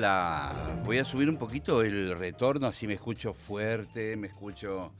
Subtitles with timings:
[0.00, 4.92] Voy a subir un poquito el retorno, así me escucho fuerte, me escucho...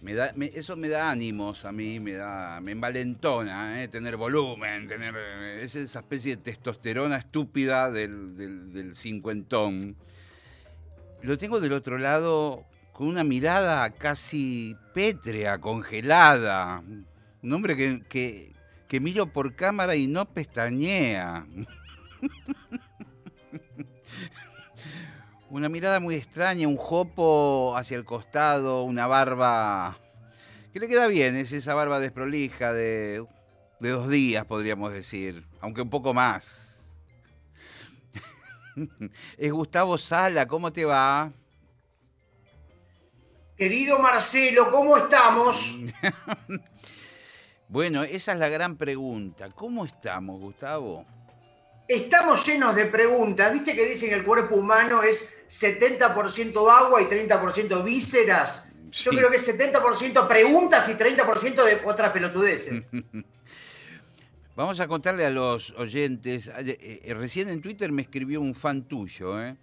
[0.00, 0.14] Me
[0.54, 3.88] eso me da ánimos a mí, me da, me envalentona, ¿eh?
[3.88, 9.96] tener volumen, tener eh, es esa especie de testosterona estúpida del, del, del cincuentón.
[11.22, 16.82] Lo tengo del otro lado con una mirada casi pétrea, congelada.
[17.42, 18.52] Un hombre que, que,
[18.88, 21.46] que miro por cámara y no pestañea.
[25.48, 29.96] Una mirada muy extraña, un jopo hacia el costado, una barba
[30.72, 33.24] que le queda bien, es esa barba desprolija de,
[33.80, 36.88] de dos días, podríamos decir, aunque un poco más.
[39.38, 41.32] Es Gustavo Sala, ¿cómo te va?
[43.56, 45.74] Querido Marcelo, ¿cómo estamos?
[47.68, 49.50] Bueno, esa es la gran pregunta.
[49.50, 51.04] ¿Cómo estamos, Gustavo?
[51.88, 53.52] Estamos llenos de preguntas.
[53.52, 58.64] ¿Viste que dicen que el cuerpo humano es 70% agua y 30% vísceras?
[58.90, 59.16] Yo Sí.
[59.18, 62.82] creo que es 70% preguntas y 30% de otras pelotudeces.
[64.56, 66.48] Vamos a contarle a los oyentes.
[66.48, 69.54] eh, eh, recién en Twitter me escribió un fan tuyo, ¿eh?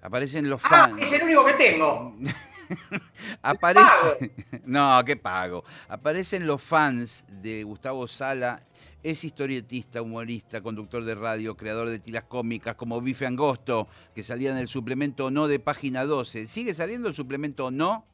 [0.00, 1.02] Aparecen los Ah, fans.
[1.02, 2.16] es el único que tengo.
[3.42, 4.32] Aparece...
[4.64, 5.64] No, qué pago.
[5.88, 8.60] Aparecen los fans de Gustavo Sala.
[9.02, 14.50] Es historietista, humorista, conductor de radio, creador de tiras cómicas como Bife Angosto, que salía
[14.50, 16.46] en el suplemento No de página 12.
[16.46, 18.04] ¿Sigue saliendo el suplemento No?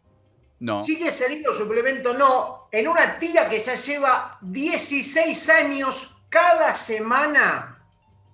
[0.61, 0.84] No.
[0.84, 7.84] Sigue saliendo suplemento no, en una tira que ya lleva 16 años cada semana,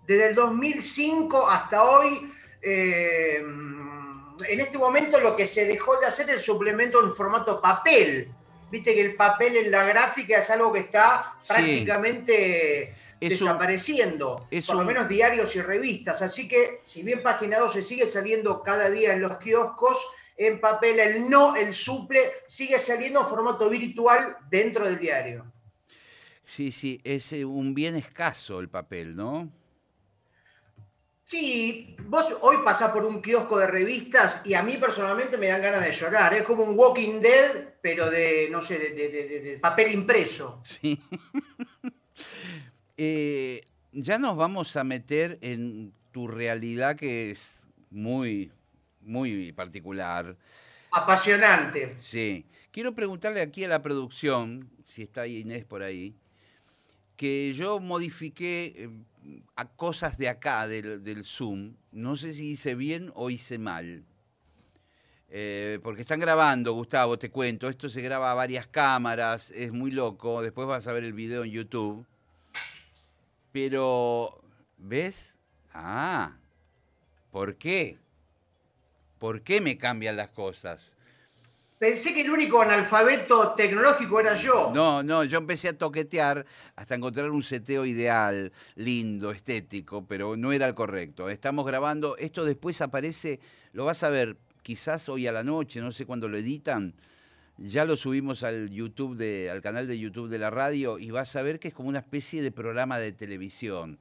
[0.06, 2.30] desde el 2005 hasta hoy.
[2.62, 3.42] eh,
[4.48, 8.30] en este momento lo que se dejó de hacer es el suplemento en formato papel.
[8.70, 11.48] Viste que el papel en la gráfica es algo que está Sí.
[11.48, 16.22] prácticamente un- desapareciendo, es por lo un- menos diarios y revistas.
[16.22, 19.98] Así que, si bien Página 12 sigue saliendo cada día en los kioscos,
[20.36, 25.44] en papel, el no, el suple, sigue saliendo en formato virtual dentro del diario.
[26.44, 29.50] Sí, sí, es eh, un bien escaso el papel, ¿no?
[31.30, 35.62] Sí, vos hoy pasás por un kiosco de revistas y a mí personalmente me dan
[35.62, 36.34] ganas de llorar.
[36.34, 40.60] Es como un Walking Dead, pero de, no sé, de, de- de- de- papel impreso.
[40.64, 41.00] Sí.
[43.02, 48.52] Eh, ya nos vamos a meter en tu realidad que es muy,
[49.00, 50.36] muy particular.
[50.92, 51.96] Apasionante.
[51.98, 52.44] Sí.
[52.70, 56.14] Quiero preguntarle aquí a la producción, si está Inés por ahí,
[57.20, 58.90] que yo modifiqué eh,
[59.54, 61.74] a cosas de acá, del, Zoom.
[61.92, 64.06] No sé si hice bien o hice mal.
[65.28, 67.68] Eh, porque están grabando, Gustavo, te cuento.
[67.68, 70.40] Esto se graba a varias cámaras, es muy loco.
[70.40, 72.06] Después vas a ver el video en YouTube.
[73.52, 74.42] Pero,
[74.78, 75.36] ¿ves?
[75.74, 76.38] Ah,
[77.30, 77.98] ¿por qué?
[79.18, 80.96] ¿Por qué me cambian las cosas?
[81.80, 84.70] Pensé que el único analfabeto tecnológico era yo.
[84.74, 86.44] No, no, yo empecé a toquetear
[86.76, 91.30] hasta encontrar un seteo ideal, lindo, estético, pero no era el correcto.
[91.30, 93.40] Estamos grabando, esto después aparece,
[93.72, 96.92] lo vas a ver quizás hoy a la noche, no sé cuándo lo editan.
[97.56, 101.34] Ya lo subimos al YouTube de, al canal de YouTube de la radio y vas
[101.34, 103.98] a ver que es como una especie de programa de televisión.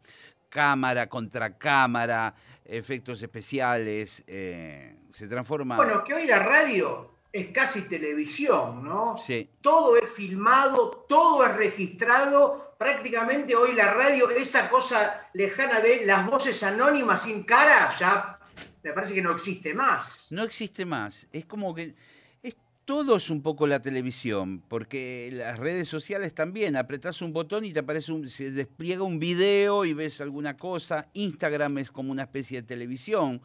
[0.49, 2.35] Cámara contra cámara,
[2.65, 5.77] efectos especiales, eh, se transforma.
[5.77, 9.17] Bueno, que hoy la radio es casi televisión, ¿no?
[9.17, 9.49] Sí.
[9.61, 12.75] Todo es filmado, todo es registrado.
[12.77, 18.39] Prácticamente hoy la radio, esa cosa lejana de las voces anónimas sin cara, ya
[18.83, 20.27] me parece que no existe más.
[20.29, 21.27] no existe más.
[21.31, 21.93] Es como que
[22.41, 22.55] es,
[22.85, 27.73] todo es un poco la televisión, porque las redes sociales también, apretás un botón y
[27.73, 31.09] te aparece un, se despliega un video y ves alguna cosa.
[31.13, 33.41] Instagram es como una especie de televisión,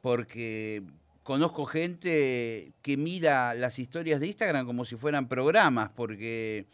[0.00, 0.82] porque
[1.22, 6.66] conozco gente que mira las historias de Instagram como si fueran programas, porque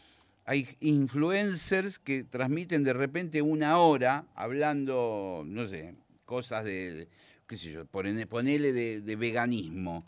[0.44, 5.94] hay influencers que transmiten de repente una hora hablando, no sé,
[6.24, 7.08] cosas de,
[7.46, 10.04] qué sé yo, ponele, de, de veganismo.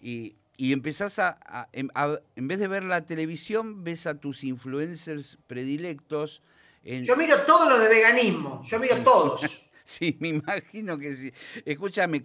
[0.00, 4.14] Y, y empezás a, a- en, a- en vez de ver la televisión, ves a
[4.18, 6.42] tus influencers predilectos.
[6.84, 9.66] En, Yo miro todo lo de veganismo, yo miro todos.
[9.90, 11.32] Sí, me imagino que sí.
[11.64, 12.22] Escúchame,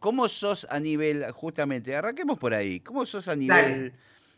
[0.00, 3.92] ¿cómo sos a nivel, justamente, arranquemos por ahí, ¿cómo sos a nivel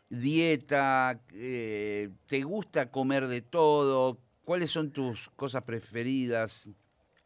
[0.09, 1.21] dieta?
[1.35, 4.19] Eh, ¿Te gusta comer de todo?
[4.45, 6.69] ¿Cuáles son tus cosas preferidas?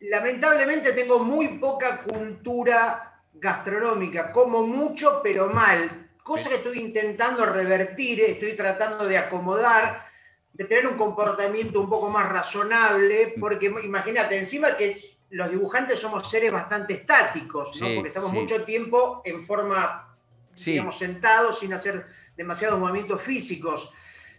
[0.01, 8.21] Lamentablemente tengo muy poca cultura gastronómica, como mucho pero mal, cosa que estoy intentando revertir,
[8.21, 10.05] estoy tratando de acomodar,
[10.53, 13.41] de tener un comportamiento un poco más razonable, mm.
[13.41, 17.89] porque imagínate, encima que los dibujantes somos seres bastante estáticos, ¿no?
[17.95, 20.17] porque estamos mucho tiempo en forma,
[20.57, 23.91] digamos, sentados sin hacer demasiados movimientos físicos.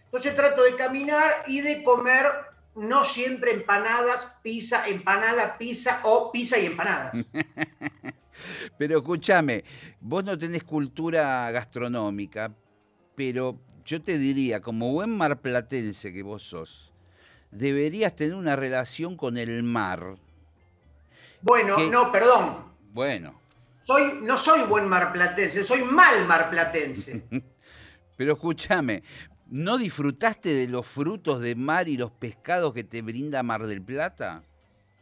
[0.04, 2.26] Entonces trato de caminar y de comer
[2.74, 7.12] no siempre empanadas, pizza, empanada, pizza o pizza y empanada.
[8.78, 9.64] pero escúchame,
[10.00, 12.52] vos no tenés cultura gastronómica,
[13.14, 16.92] pero yo te diría, como buen marplatense que vos sos,
[17.50, 20.16] deberías tener una relación con el mar.
[21.42, 22.72] Bueno, no, perdón.
[22.92, 23.40] Bueno.
[23.84, 27.24] Soy, no soy buen marplatense, soy mal marplatense.
[28.16, 29.02] pero escúchame,
[29.50, 33.82] ¿No disfrutaste de los frutos de mar y los pescados que te brinda Mar del
[33.82, 34.44] Plata?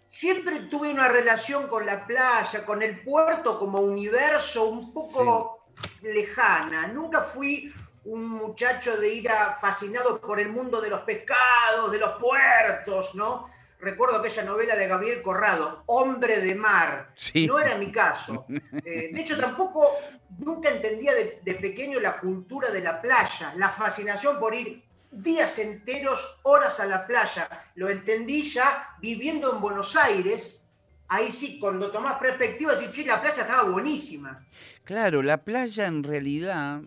[0.06, 5.66] Siempre tuve una relación con la playa, con el puerto como universo un poco
[6.00, 6.86] lejana.
[6.86, 7.70] Nunca fui
[8.06, 9.28] un muchacho de ir
[9.60, 13.50] fascinado por el mundo de los pescados, de los puertos, ¿no?
[13.80, 17.14] Recuerdo aquella novela de Gabriel Corrado, Hombre de Mar.
[17.46, 18.46] No era mi caso.
[18.84, 19.90] Eh, de hecho, tampoco
[20.38, 26.38] nunca entendía de, pequeño la cultura de la playa, la fascinación por ir días enteros,
[26.42, 27.48] horas a la playa.
[27.74, 30.62] Lo entendí ya viviendo en Buenos Aires.
[31.08, 34.46] Ahí sí, cuando tomás perspectiva, sí, che, la playa estaba buenísima.
[34.84, 36.80] Claro, la playa en realidad,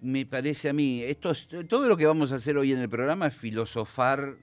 [0.00, 1.32] me parece a mí, esto
[1.68, 4.36] todo lo que vamos a hacer hoy en el programa es filosofar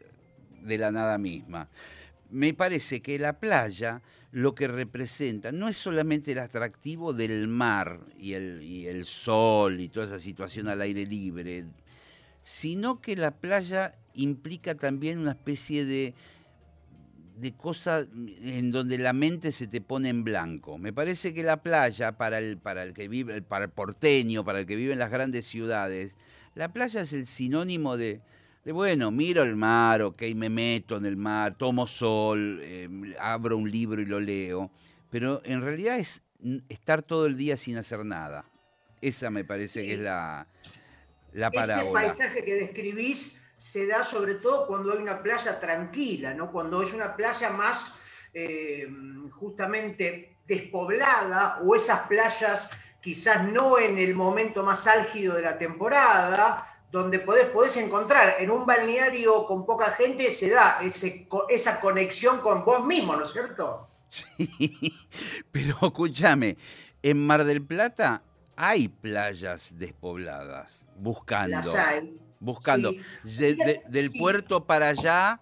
[0.61, 1.69] de la nada misma.
[2.29, 4.01] Me parece que la playa
[4.31, 10.05] lo que representa no es solamente el atractivo del mar y el, sol y toda
[10.05, 11.65] esa situación al aire libre,
[12.43, 16.13] sino que la playa implica también una especie de,
[17.37, 18.05] de cosa
[18.41, 20.77] en donde la mente se te pone en blanco.
[20.77, 24.59] Me parece que la playa, para el, para el que vive, para el porteño, para
[24.59, 26.17] el que vive en las grandes ciudades,
[26.53, 28.21] la playa es el sinónimo de,
[28.65, 33.71] bueno, miro el mar, ok, me meto en el mar, tomo sol, em, abro un
[33.71, 34.71] libro y lo leo,
[35.09, 36.21] pero en realidad es
[36.69, 38.45] estar todo el día sin hacer nada.
[39.01, 40.47] Esa me parece que es la,
[41.33, 42.05] la parábola.
[42.05, 46.51] Ese paisaje que describís se da sobre todo cuando hay una playa tranquila, ¿no?
[46.51, 47.95] Cuando es una playa más
[48.33, 52.69] em, justamente despoblada o esas playas
[53.01, 58.65] quizás no en el momento más álgido de la temporada, donde podés, encontrar en un
[58.65, 63.87] balneario con poca gente, se da ese, esa conexión con vos mismo, ¿no es cierto?
[64.09, 64.93] Sí,
[65.51, 66.57] pero escúchame,
[67.03, 68.23] en Mar del Plata
[68.55, 71.57] hay playas despobladas, buscando.
[71.57, 72.17] Las hay.
[72.39, 72.93] Buscando.
[73.23, 75.41] del puerto para allá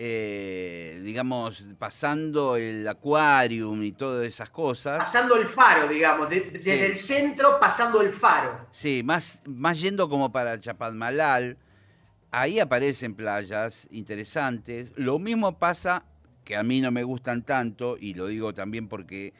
[0.00, 4.98] eh, digamos, pasando el acuarium y todas esas cosas.
[4.98, 8.68] Pasando el faro, digamos, desde el centro pasando el faro.
[8.70, 11.56] Sí, más, más yendo como para Chapadmalal,
[12.30, 14.92] ahí aparecen playas interesantes.
[14.94, 16.04] Lo mismo pasa,
[16.44, 19.34] que a mí no me gustan tanto, y lo digo también porque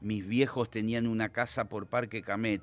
[0.00, 2.62] mis viejos tenían una casa por Parque Camet,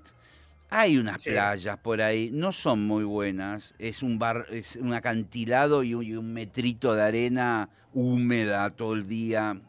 [0.70, 5.84] hay unas playas por ahí, no son muy buenas, es un bar, es un acantilado
[5.84, 9.60] y un, metrito de arena húmeda todo el día.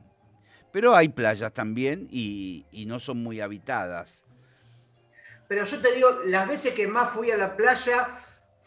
[0.72, 4.26] Pero hay playas también y, y no son muy habitadas.
[5.46, 8.08] Pero yo te digo, las veces que más fui a la playa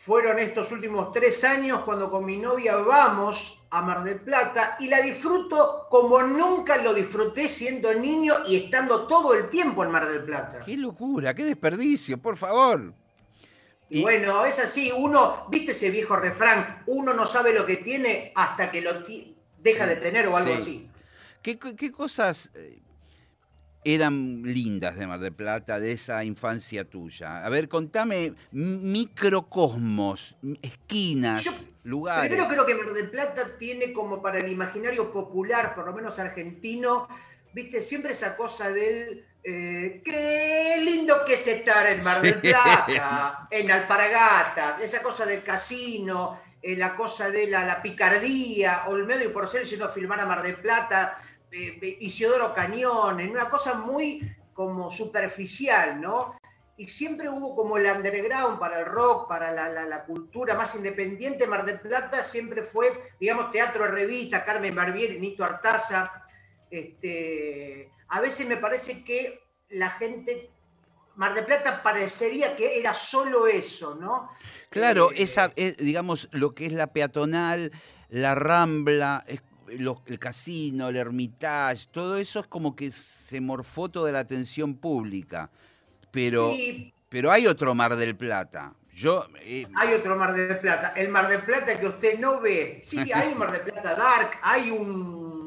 [0.06, 4.88] fueron estos últimos tres años cuando con mi novia vamos a Mar del Plata y
[4.88, 10.08] la disfruto como nunca lo disfruté siendo niño y estando todo el tiempo en Mar
[10.08, 10.62] del Plata.
[10.66, 11.36] ¡Qué locura!
[11.36, 12.18] ¡Qué desperdicio!
[12.18, 12.94] Por favor.
[13.90, 18.32] Y bueno, es así, uno, viste ese viejo refrán, uno no sabe lo que tiene
[18.36, 19.04] hasta que lo
[19.60, 20.90] deja de tener o algo así.
[21.44, 22.81] ¿Qué, ¿Qué, cosas eh,
[23.84, 27.46] eran lindas de Mar del Plata, de esa infancia tuya?
[27.46, 32.30] A ver, contame microcosmos, esquinas, lugares.
[32.30, 36.20] Primero creo que Mar del Plata tiene como para el imaginario popular, por lo menos
[36.20, 37.08] argentino,
[37.54, 39.26] viste, siempre esa cosa del...
[39.44, 45.42] Eh, qué lindo que es estar en Mar del Plata, en Alparagatas, esa cosa del
[45.42, 50.28] casino, eh, la cosa de la, la picardía, Olmedo y Porcel yendo a filmar a
[50.28, 51.18] Mar del Plata,
[51.52, 54.22] Isidoro Cañón, en una cosa muy
[54.54, 56.36] como superficial, ¿no?
[56.78, 61.46] Y siempre hubo como el underground para el rock, para la, cultura más independiente.
[61.46, 66.12] Mar del Plata siempre fue, digamos, teatro de revista, Carmen Barbieri, Nito Artaza.
[66.70, 70.50] Este, a veces me parece que la gente
[71.16, 74.32] Mar de Plata parecería que era solo eso, ¿no?
[74.70, 77.72] Claro, eh, esa, digamos, lo que es la peatonal,
[78.10, 79.24] la rambla,
[79.72, 85.50] el casino, el Hermitage, todo eso es como que se morfó toda la atención pública.
[86.12, 86.54] Pero,
[87.10, 88.74] pero hay otro Mar del Plata.
[88.94, 90.94] Yo, eh, hay otro Mar del Plata.
[90.96, 92.82] El Mar del Plata que usted no ve.
[92.84, 95.41] Sí, hay un Mar del Plata Dark, hay un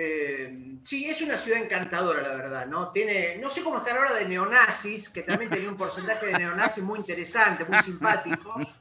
[0.00, 2.92] eh, sí, es una ciudad encantadora, la verdad, ¿no?
[2.92, 6.84] Tiene, no sé cómo está ahora de neonazis, que también tenía un porcentaje de neonazis
[6.84, 8.76] muy interesante, muy simpáticos.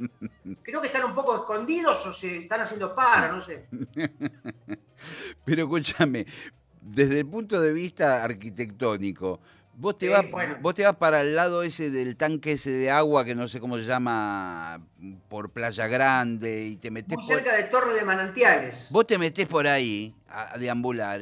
[0.62, 3.66] Creo que están un poco escondidos o se están haciendo para, no sé.
[5.44, 6.28] Pero escúchame,
[6.80, 9.40] desde el punto de vista arquitectónico,
[9.80, 10.26] Vos te, vas,
[10.60, 13.60] vos te vas para el lado ese del tanque ese de agua que no sé
[13.60, 14.84] cómo se llama,
[15.30, 17.16] por Playa Grande, y te metés...
[17.16, 18.88] Muy cerca de Torre de Manantiales.
[18.90, 21.22] Vos te metés por ahí a, deambular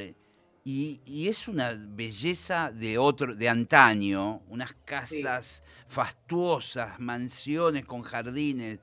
[0.63, 8.79] y, es una belleza de otro, de antaño, unas casas fastuosas, mansiones con jardines.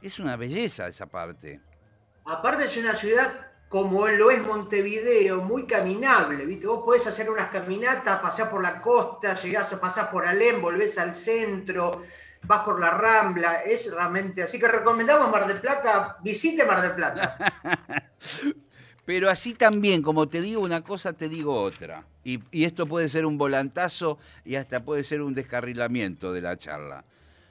[0.00, 1.60] Es una belleza esa parte.
[2.24, 6.64] Aparte es una ciudad como lo es Montevideo, muy caminable, ¿viste?
[6.64, 10.96] Vos podés hacer unas caminatas, pasar por la costa, llegás a pasar por Alem, volvés
[10.96, 12.04] al centro,
[12.44, 14.44] vas por la Rambla, es realmente...
[14.44, 17.36] Así que recomendamos Mar del Plata, visite Mar del Plata.
[19.04, 22.06] Pero así también, como te digo una cosa, te digo otra.
[22.22, 26.56] Y, y, esto puede ser un volantazo y hasta puede ser un descarrilamiento de la
[26.56, 27.04] charla.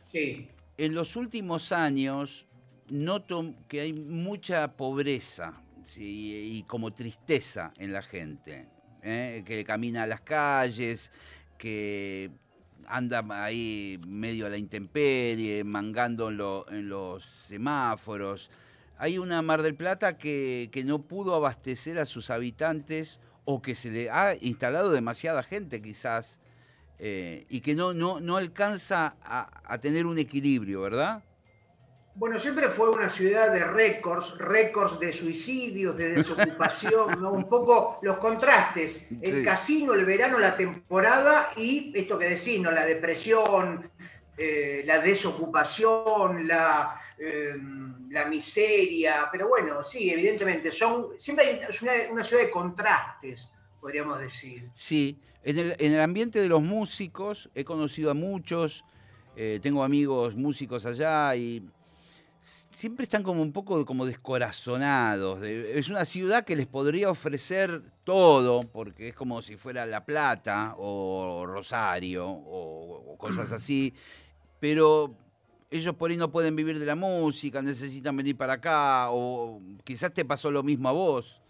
[0.10, 0.48] Sí.
[0.77, 2.46] En los últimos años
[2.88, 5.60] noto que hay mucha pobreza
[5.98, 8.68] y como tristeza en la gente,
[9.04, 9.44] ¿eh?
[9.46, 11.12] que camina a las calles,
[11.58, 12.32] que
[12.88, 16.30] anda ahí medio a la intemperie, mangando
[16.70, 18.50] en, los semáforos.
[18.98, 23.92] Hay una Mar del Plata que, no pudo abastecer a sus habitantes o que se
[23.92, 26.40] le ha instalado demasiada gente quizás
[27.00, 31.24] eh, y que no, no, no alcanza a tener un equilibrio, ¿verdad?
[32.15, 38.17] Bueno, siempre fue una ciudad de récords, récords de suicidios, de desocupación, un poco los
[38.17, 42.70] contrastes, el casino, el verano, la temporada y esto que decís, ¿no?
[42.70, 43.89] la depresión,
[44.38, 52.24] eh, la desocupación, la, em, la, miseria, pero bueno, sí, evidentemente, son, siempre hay una,
[52.24, 53.51] ciudad de contrastes,
[53.82, 54.70] podríamos decir.
[54.75, 58.86] Sí, en el, en el ambiente de los músicos he conocido a muchos,
[59.36, 61.63] eh, tengo amigos músicos allá y
[62.43, 65.43] siempre están como un poco como descorazonados.
[65.43, 70.75] Es una ciudad que les podría ofrecer todo, porque es como si fuera La Plata
[70.77, 73.93] o Rosario o, cosas así,
[74.59, 75.15] pero
[75.71, 80.13] ellos por ahí no pueden vivir de la música, necesitan venir para acá, o quizás
[80.13, 81.41] te pasó lo mismo a vos.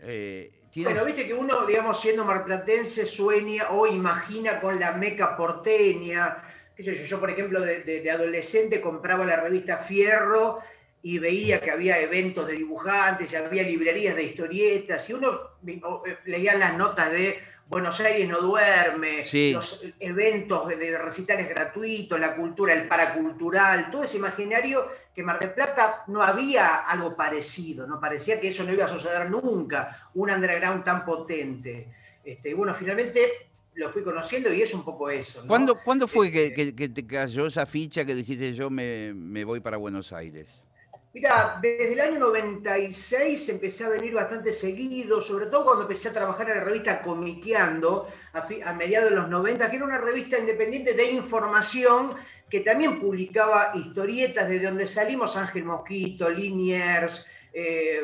[0.00, 6.36] Eh, Pero viste que uno, digamos, siendo marplatense, sueña o imagina con la meca porteña,
[6.78, 10.60] yo, por ejemplo, de, adolescente compraba la revista Fierro
[11.02, 16.54] y veía que había eventos de dibujantes, había librerías de historietas, y uno eh, leía
[16.54, 22.86] las notas de Buenos Aires no duerme, los eventos de recitales gratuitos, la cultura, el
[22.86, 28.48] paracultural, todo ese imaginario que Mar del Plata no había algo parecido, no parecía que
[28.48, 31.88] eso no iba a suceder nunca, un underground tan potente.
[32.22, 33.45] Este, bueno, finalmente
[33.76, 35.44] lo fui conociendo y es un poco eso.
[35.46, 40.12] ¿Cuándo, fue que, este te cayó esa ficha que dijiste yo me, voy para Buenos
[40.12, 40.66] Aires?
[41.12, 46.12] Mira, desde el año 96 empecé a venir bastante seguido, sobre todo cuando empecé a
[46.12, 50.92] trabajar en la revista Comiqueando, a, mediados de los 90, que era una revista independiente
[50.92, 52.16] de información
[52.50, 58.02] que también publicaba historietas de donde salimos Ángel Mosquito, Liniers, eh,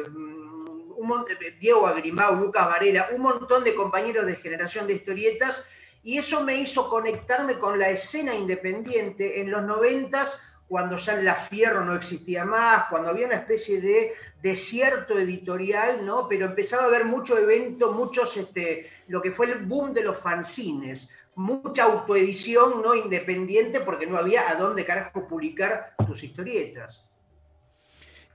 [1.60, 5.66] Diego Agrimau, Lucas Varela, un montón de compañeros de generación de historietas,
[6.02, 10.40] y eso me hizo conectarme con la escena independiente en los noventas,
[10.72, 16.26] cuando ya la Fierro no existía más, cuando había una especie de desierto editorial, ¿no?
[16.28, 20.18] Pero empezaba a haber mucho evento, muchos, este, lo que fue el boom de los
[20.18, 27.04] fanzines, mucha autoedición no independiente porque no había a dónde carajo publicar tus historietas.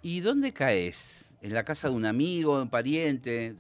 [0.02, 1.27] ¿Y dónde caes?
[1.48, 3.56] ¿En la casa de un amigo, un pariente?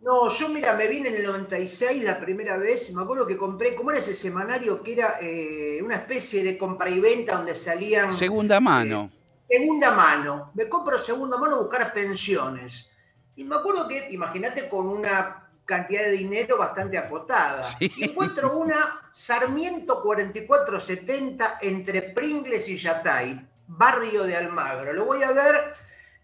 [0.00, 3.74] No, yo mira, me vine en el 96 la primera vez, me acuerdo que compré,
[3.74, 4.80] ¿cómo era ese semanario?
[4.80, 8.14] Que era eh, una especie de compra y venta donde salían...
[8.14, 9.10] Segunda mano.
[9.48, 10.52] Eh, segunda mano.
[10.54, 12.92] Me compro segunda mano a buscar pensiones.
[13.34, 17.64] Y me acuerdo que, imagínate, con una cantidad de dinero bastante acotada.
[17.80, 24.92] Y encuentro una Sarmiento 4470 entre Pringles y Yatay, barrio de Almagro.
[24.92, 25.74] Lo voy a ver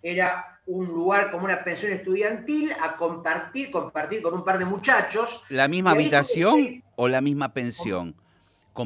[0.03, 5.43] era un lugar como una pensión estudiantil a compartir, compartir con un par de muchachos.
[5.49, 8.15] ¿La misma habitación o la misma pensión?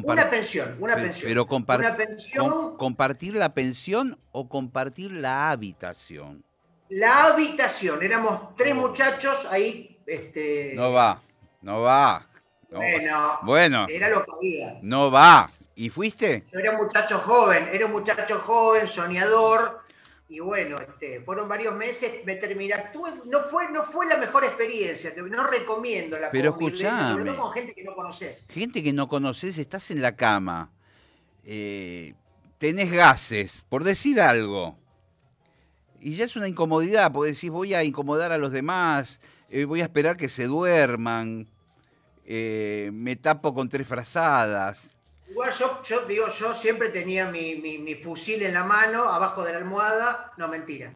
[0.01, 1.29] una pensión, una pensión.
[1.29, 6.43] Pero compartir la pensión o compartir la habitación.
[6.89, 9.99] La habitación, éramos tres muchachos ahí.
[10.05, 10.73] Este...
[10.75, 11.21] No va,
[11.61, 12.27] no va.
[12.69, 14.79] bueno, bueno, era lo que había.
[14.81, 15.47] No va.
[15.75, 16.43] ¿Y fuiste?
[16.51, 19.82] Yo era un muchacho joven, era un muchacho joven, soñador,
[20.33, 22.73] y bueno, este, fueron varios meses, me terminé,
[23.25, 27.51] no fue, no fue la mejor experiencia, no recomiendo la Pero escuchame, sobre todo con
[27.51, 28.43] gente que no conoces.
[28.49, 30.71] Gente que no conoces, estás en la cama,
[31.45, 32.15] eh,
[32.57, 34.75] tenés gases, por decir algo.
[35.99, 39.21] Y ya es una incomodidad, porque decís, voy a incomodar a los demás,
[39.51, 41.47] eh, voy a esperar que se duerman,
[42.25, 44.92] eh, me tapo con tres frazadas.
[45.33, 50.31] Igual yo, digo, yo siempre tenía mi, fusil en la mano, abajo de la almohada.
[50.37, 50.93] No, mentira.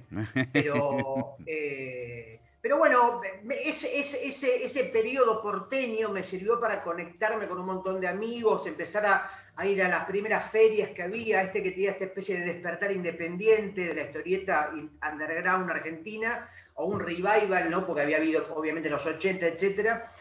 [0.53, 7.65] Pero, eh, pero bueno, ese, ese, ese, periodo porteño me sirvió para conectarme con un
[7.65, 9.07] montón de amigos, empezar
[9.55, 12.91] a, ir a las primeras ferias que había, este que tenía esta especie de despertar
[12.91, 14.71] independiente de la historieta
[15.11, 17.87] underground argentina, o un revival, ¿no?
[17.87, 20.11] Porque había habido, obviamente, los 80, etcétera.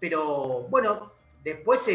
[0.00, 1.12] Pero bueno,
[1.46, 1.88] Después,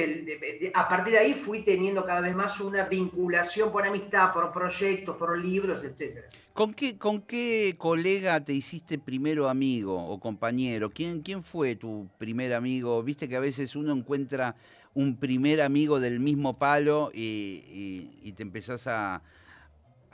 [0.73, 5.17] a partir de ahí, fui teniendo cada vez más una vinculación por amistad, por proyectos,
[5.17, 6.19] por libros, etc.
[6.53, 10.89] ¿Con qué, ¿Con qué colega te hiciste primero amigo o compañero?
[10.89, 13.03] ¿Quién, ¿Quién fue tu primer amigo?
[13.03, 14.55] Viste que a veces uno encuentra
[14.93, 19.21] un primer amigo del mismo palo y, te empezás a,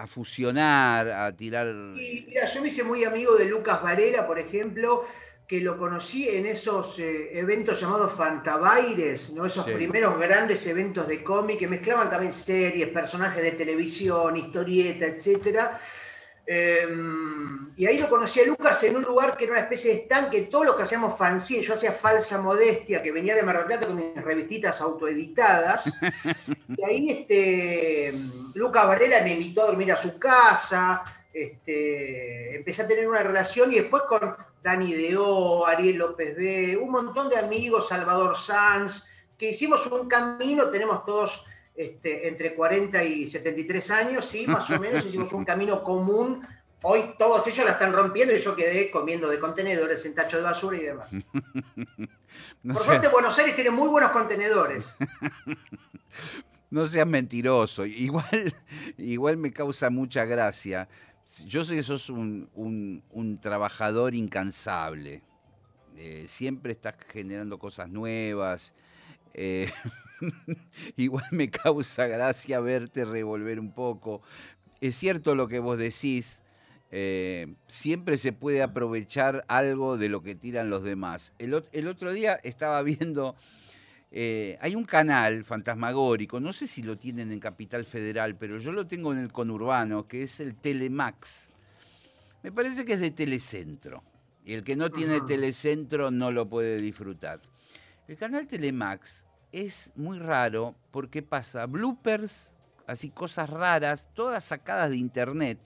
[0.08, 1.68] fusionar, a tirar...
[1.68, 5.04] mira, yo me hice muy amigo de Lucas Varela, por ejemplo,
[5.48, 9.46] que lo conocí en esos eh, eventos llamados Fantabaires, ¿no?
[9.46, 15.70] esos primeros grandes eventos de cómic que mezclaban también series, personajes de televisión, historieta, etc.
[16.46, 19.98] Em, y ahí lo conocí a Lucas en un lugar que era una especie de
[20.02, 23.68] estanque, todos los que hacíamos fanzine, yo hacía falsa modestia, que venía de Mar del
[23.68, 25.94] Plata con mis revistitas autoeditadas,
[26.78, 28.14] y ahí este,
[28.54, 31.04] Lucas Varela me invitó a dormir a su casa,
[31.44, 36.92] este, empecé a tener una relación y después con Dani Deo, Ariel López B, un
[36.92, 39.06] montón de amigos, Salvador Sanz,
[39.38, 41.46] que hicimos un camino, tenemos todos
[41.76, 46.46] este, entre 40 y 73 años, sí, más o menos, hicimos un camino común.
[46.82, 50.44] Hoy todos ellos la están rompiendo y yo quedé comiendo de contenedores en tacho de
[50.44, 51.12] basura y demás.
[52.64, 54.86] Por suerte, Buenos Aires tiene muy buenos contenedores.
[56.70, 57.86] No seas mentiroso.
[57.86, 58.54] Igual,
[58.98, 60.90] igual me causa mucha gracia
[61.46, 65.24] yo sé que sos un, trabajador incansable.
[65.96, 68.74] Eh, siempre estás generando cosas nuevas.
[69.34, 69.72] Eh,
[70.96, 74.22] igual me causa gracia verte revolver un poco.
[74.80, 76.44] Es cierto lo que vos decís.
[76.90, 81.34] Eh, siempre se puede aprovechar algo de lo que tiran los demás.
[81.38, 83.36] el otro día estaba viendo
[84.10, 88.72] eh, hay un canal fantasmagórico, no sé si lo tienen en Capital Federal, pero yo
[88.72, 91.52] lo tengo en el conurbano, que es el Telemax.
[92.44, 94.04] Me parece que es de Telecentro.
[94.46, 97.42] Y el que no tiene Telecentro no lo puede disfrutar.
[98.08, 102.54] El canal Telemax es muy raro porque pasa bloopers,
[102.86, 105.60] así cosas raras, todas sacadas de internet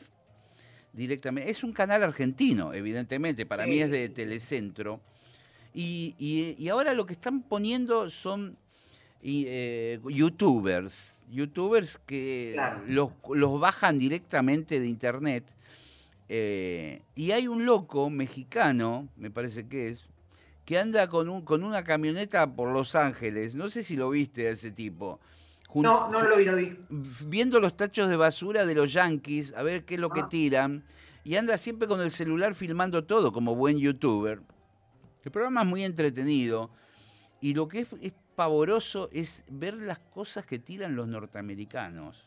[0.93, 1.51] directamente.
[1.51, 4.99] Es un canal argentino, evidentemente, para mí es de Telecentro
[5.73, 8.57] y, ahora lo que están poniendo son
[9.23, 12.55] eh, youtubers, youtubers que
[12.87, 13.11] los,
[13.59, 15.45] bajan directamente de internet.
[16.33, 20.07] Eh, y hay un loco mexicano, me parece que es,
[20.65, 23.55] que anda con, un, con una camioneta por Los Ángeles.
[23.55, 25.19] No sé si lo viste a ese tipo.
[25.75, 26.77] no, no lo vi, no vi.
[27.25, 30.29] Viendo los tachos de basura de los yankees, a ver qué es lo que ah.
[30.29, 30.83] tiran.
[31.23, 34.41] Y anda siempre con el celular filmando todo, como buen youtuber.
[35.23, 36.71] El programa es muy entretenido
[37.41, 42.25] y lo que es, pavoroso es ver las cosas que tiran los norteamericanos.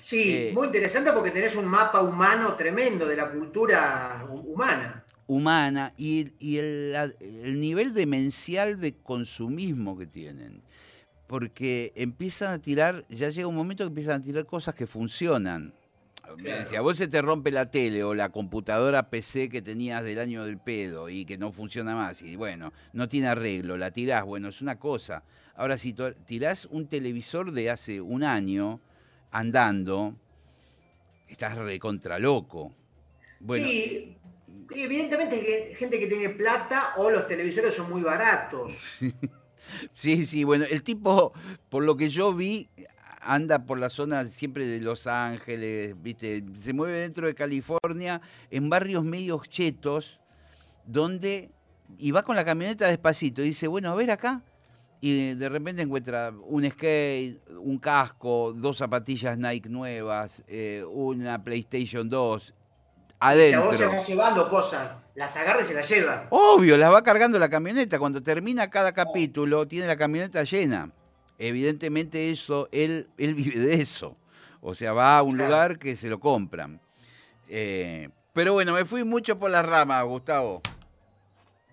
[0.00, 5.04] Sí, eh, muy interesante porque tenés un mapa humano tremendo de la cultura humana.
[5.26, 10.62] Humana y, el, el, nivel demencial de consumismo que tienen.
[11.26, 15.72] Porque empiezan a tirar, ya llega un momento que empiezan a tirar cosas que funcionan.
[16.64, 20.18] Si a vos se te rompe la tele o la computadora PC que tenías del
[20.18, 24.24] año del pedo y que no funciona más y bueno, no tiene arreglo, la tirás,
[24.24, 25.22] bueno, es una cosa.
[25.54, 28.80] Ahora, si tirás un televisor de hace un año
[29.30, 30.14] andando,
[31.28, 32.72] estás recontra loco.
[33.40, 34.16] Bueno, sí,
[34.74, 39.00] evidentemente hay gente que tiene plata o los televisores son muy baratos.
[39.94, 41.32] Sí, sí, bueno, el tipo,
[41.68, 42.68] por lo que yo vi,
[43.22, 46.44] anda por la zona siempre de Los Ángeles, ¿viste?
[46.54, 50.20] Se mueve dentro de California en barrios medios chetos,
[50.86, 51.50] donde.
[51.98, 53.42] Y va con la camioneta despacito.
[53.42, 54.42] Y dice, bueno, a ver acá.
[55.00, 62.08] Y de repente encuentra un skate, un casco, dos zapatillas Nike nuevas, eh, una PlayStation
[62.08, 62.54] 2,
[63.18, 63.64] adentro.
[63.64, 66.28] vos se va llevando cosas, las agarra y se las lleva.
[66.30, 67.98] Obvio, las va cargando la camioneta.
[67.98, 70.92] Cuando termina cada capítulo, tiene la camioneta llena.
[71.44, 74.16] Evidentemente eso, él, él vive de eso.
[74.60, 76.80] O sea, va a un lugar que se lo compran.
[77.48, 80.62] Eh, pero bueno, me fui mucho por las ramas, Gustavo.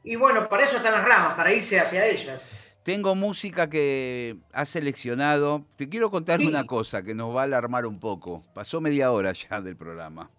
[0.04, 2.42] Y bueno, para eso están las ramas, para irse hacia ellas.
[2.82, 5.64] Tengo música que ha seleccionado.
[5.76, 8.44] Te quiero contar una cosa que nos va a alarmar un poco.
[8.56, 10.32] Pasó media hora ya del programa.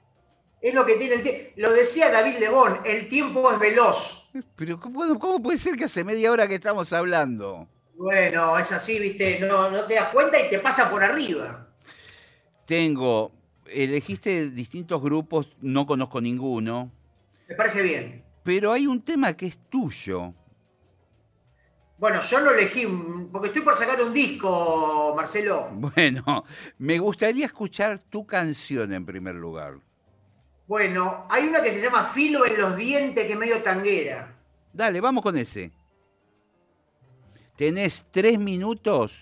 [0.60, 1.50] Es lo que tiene el tiempo.
[1.54, 4.28] Lo decía David Lebón, el tiempo es veloz.
[4.56, 7.68] Pero ¿cómo, puede ser que hace media hora que estamos hablando?
[8.00, 11.68] Bueno, es así, viste, no, no te das cuenta y te pasa por arriba.
[12.64, 13.30] Tengo,
[13.66, 16.90] elegiste distintos grupos, no conozco ninguno.
[17.46, 18.24] Me parece bien.
[18.42, 20.32] Pero hay un tema que es tuyo.
[21.98, 22.86] Bueno, yo lo elegí
[23.30, 25.68] porque estoy por sacar un disco, Marcelo.
[25.70, 26.46] Bueno,
[26.78, 29.74] me gustaría escuchar tu canción en primer lugar.
[30.66, 34.34] Bueno, hay una que se llama Filo en los dientes, que es medio tanguera.
[34.72, 35.70] Dale, vamos con ese.
[37.60, 39.12] Tenés tres minutos,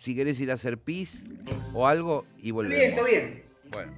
[0.00, 1.26] si querés ir a hacer pis
[1.72, 2.76] o algo, y volvemos.
[2.76, 3.44] Bien, está bien.
[3.70, 3.92] Bueno.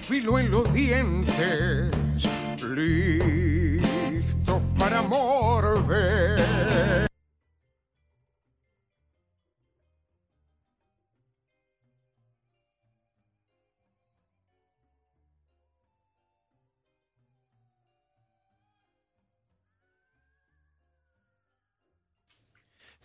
[0.00, 1.90] filo en los dientes,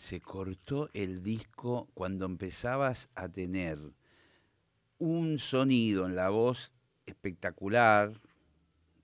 [0.08, 3.78] se cortó el disco cuando empezabas a tener
[5.00, 6.72] un sonido en la voz
[7.06, 8.14] espectacular,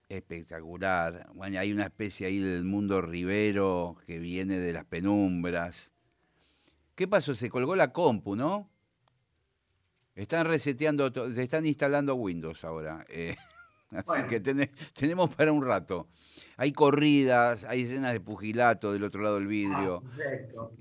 [0.07, 1.29] espectacular.
[1.33, 5.93] Bueno, hay una especie ahí del mundo ribero que viene de las penumbras.
[6.95, 7.35] ¿Qué pasó?
[7.35, 8.69] Se colgó la compu, ¿no?
[10.15, 13.05] Están reseteando, están instalando Windows ahora.
[13.09, 13.35] Eh,
[13.91, 16.07] así que tenemos para un rato.
[16.57, 20.03] Hay corridas, hay escenas de pugilato del otro lado del vidrio.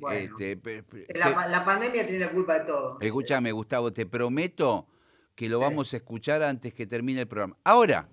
[0.07, 0.61] Ah, este,
[1.15, 2.99] la, la, pandemia tiene la culpa de todo.
[3.01, 4.87] Escúchame, Gustavo, te prometo
[5.35, 7.57] que lo vamos a escuchar antes que termine el programa.
[7.65, 8.09] Ahora,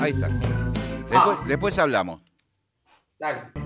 [0.00, 0.28] ahí está.
[1.46, 1.82] Después, ah.
[1.82, 2.20] hablamos.
[3.18, 3.63] Dale.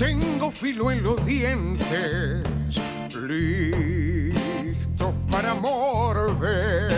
[0.00, 2.48] Tengo filo en los dientes
[3.14, 6.96] listos para morder.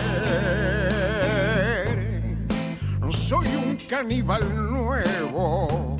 [3.09, 5.97] Soy un caníbal nuevo,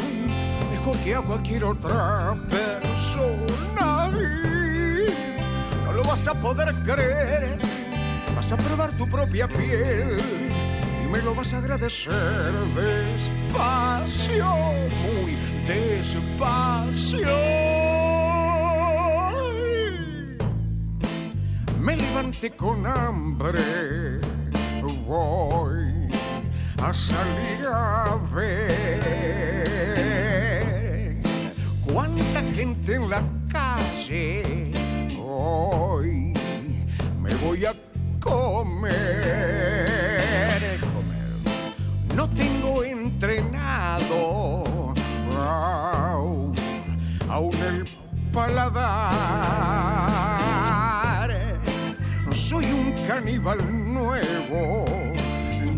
[0.70, 4.10] mejor que a cualquier otra persona.
[5.84, 7.58] No lo vas a poder creer,
[8.34, 10.55] vas a probar tu propia piel
[11.16, 12.52] me lo vas a agradecer.
[12.74, 14.54] Despacio,
[15.02, 17.36] muy despacio.
[21.80, 24.20] Me levanté con hambre,
[25.06, 26.08] voy
[26.82, 29.62] a salir a ver
[31.86, 34.72] cuánta gente en la calle.
[35.18, 36.34] Hoy
[37.22, 37.74] me voy a
[38.20, 39.75] comer
[48.36, 48.76] paladar.
[52.30, 53.58] Soy un caníbal
[53.94, 54.84] nuevo,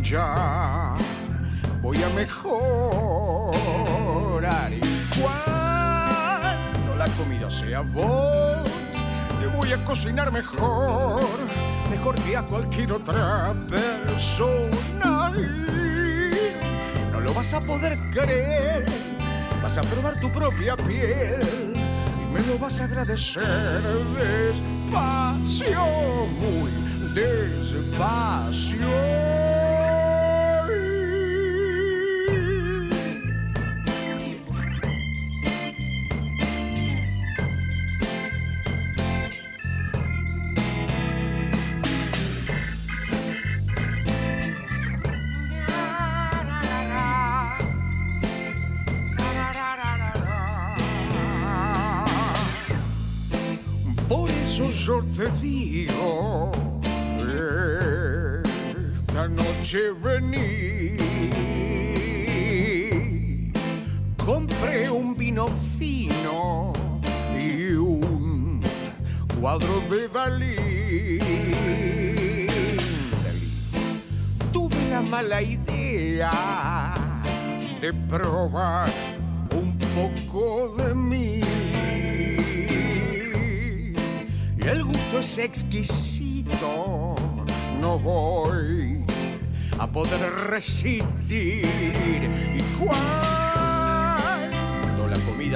[0.03, 0.97] ya
[1.81, 3.53] voy a mejorar.
[4.73, 4.81] Y
[5.21, 8.67] cuando la comida sea vos,
[9.39, 11.23] te voy a cocinar mejor,
[11.89, 15.31] mejor que a cualquier otra persona.
[17.13, 18.85] No lo vas a poder creer,
[19.63, 21.68] vas a probar tu propia piel
[22.33, 23.43] me lo vas a agradecer
[24.17, 25.85] despacio,
[26.41, 26.71] muy
[27.15, 29.28] despacio.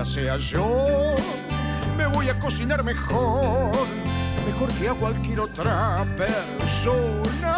[0.04, 1.16] Sea yo,
[1.96, 3.70] me voy a cocinar mejor,
[4.44, 7.56] mejor que a cualquier otra persona.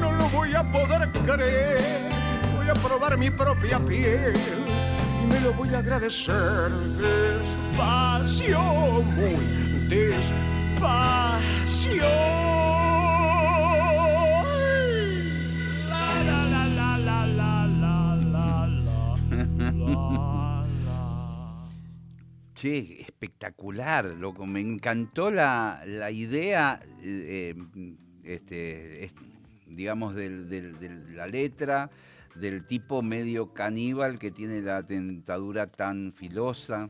[0.00, 2.10] No lo voy a poder creer,
[2.56, 4.34] voy a probar mi propia piel
[5.22, 9.36] y me lo voy a agradecer despacio, muy
[9.88, 10.42] despacio.
[22.64, 24.46] Espectacular, loco.
[24.46, 27.54] Me encantó la, la idea, eh,
[28.24, 29.14] este, es-
[29.66, 31.90] digamos, del- del- de la letra,
[32.34, 36.88] del tipo medio caníbal que tiene la dentadura tan filosa.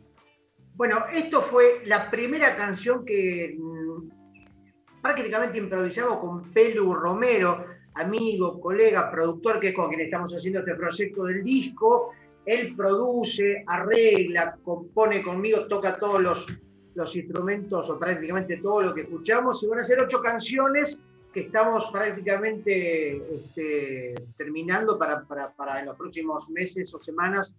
[0.74, 9.10] Bueno, esto fue la primera canción que mm, prácticamente improvisamos con Pelu Romero, amigo, colega,
[9.10, 12.10] productor, que es con quien estamos haciendo este proyecto del disco.
[12.46, 16.46] Él produce, arregla, compone conmigo, toca todos los,
[16.94, 19.62] los instrumentos o prácticamente todo lo que escuchamos.
[19.62, 20.98] Y van a ser ocho canciones
[21.32, 27.54] que estamos prácticamente este, terminando para, para- para en los próximos meses o semanas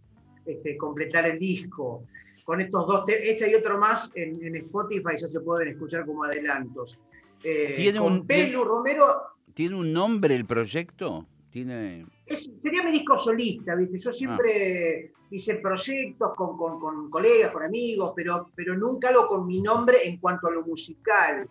[0.45, 2.03] este, completar el disco
[2.43, 6.05] con estos dos, te- este y otro más en, en Spotify ya se pueden escuchar
[6.05, 6.99] como adelantos.
[7.43, 9.21] Eh, Tiene con un- Pelu Romero,
[9.53, 11.25] ¿Tiene un nombre el proyecto?
[11.53, 12.05] Tiene.
[12.25, 13.99] es- sería mi disco solista, ¿viste?
[13.99, 19.61] Yo siempre hice proyectos con, con- colegas, con amigos, pero, pero nunca lo con mi
[19.61, 21.47] nombre en cuanto a lo musical.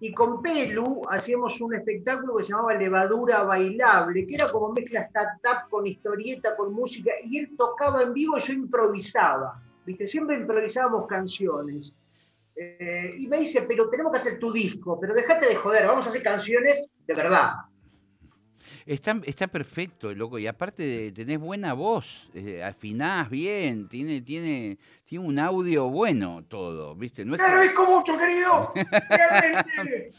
[0.00, 5.02] Y con Pelu hacíamos un espectáculo que se llamaba Levadura Bailable, que era como mezcla
[5.08, 9.62] stand-up con historieta, con música, y él tocaba en vivo y yo improvisaba.
[9.86, 10.06] ¿Viste?
[10.06, 11.94] Siempre improvisábamos canciones.
[12.56, 16.06] Eh, y me dice, pero tenemos que hacer tu disco, pero déjate de joder, vamos
[16.06, 17.52] a hacer canciones de verdad.
[18.86, 20.38] Está, está perfecto, loco.
[20.38, 26.44] Y aparte de- tenés buena voz, eh, afinás bien, tiene, tiene, tiene un audio bueno
[26.46, 27.24] todo, ¿viste?
[27.24, 28.72] No es ¡Te que- agradezco mucho, querido!
[29.08, 30.12] Realmente.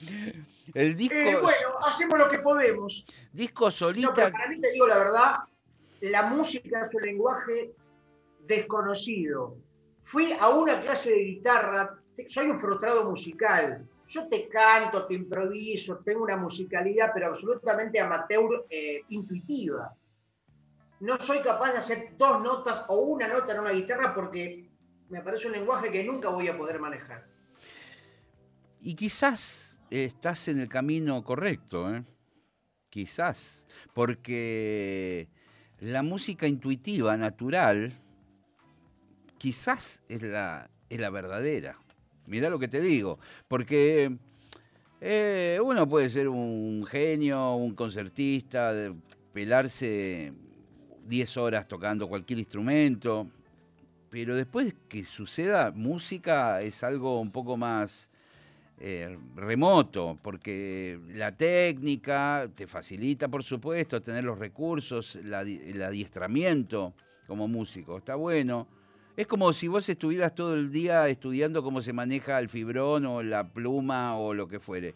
[0.74, 3.06] el disco, Eh, bueno, hacemos lo que podemos.
[3.32, 4.14] disco No, solita.
[4.16, 5.36] pero para mí te digo la verdad,
[6.02, 7.72] la música es un lenguaje
[8.48, 9.58] desconocido.
[10.04, 11.96] Fui a una clase de guitarra,
[12.28, 13.88] soy un frustrado musical.
[14.08, 19.94] Yo te canto, te improviso, tengo una musicalidad, pero absolutamente amateur, eh, intuitiva.
[21.00, 24.70] No soy capaz de hacer dos notas o una nota en una guitarra porque
[25.10, 27.26] me parece un lenguaje que nunca voy a poder manejar.
[28.82, 32.04] Y quizás estás en el camino correcto, ¿eh?
[32.90, 33.66] Quizás.
[33.94, 35.28] Porque
[35.80, 37.94] la música intuitiva, natural,
[39.38, 41.78] quizás es la, es la verdadera.
[42.28, 43.20] Mirá lo que te digo.
[43.48, 44.16] Porque
[45.02, 48.96] eh, uno puede ser un genio, un concertista, de
[49.34, 50.34] pelarse
[51.06, 53.28] 10 horas tocando cualquier instrumento.
[54.10, 58.10] Pero después que suceda música es algo un poco más
[58.78, 66.94] eh, remoto, porque la técnica te facilita, por supuesto, tener los recursos, la el adiestramiento
[67.26, 68.68] como músico, está bueno.
[69.18, 73.24] Es como si vos estuvieras todo el día estudiando cómo se maneja el fibrón o
[73.24, 74.94] la pluma o lo que fuere.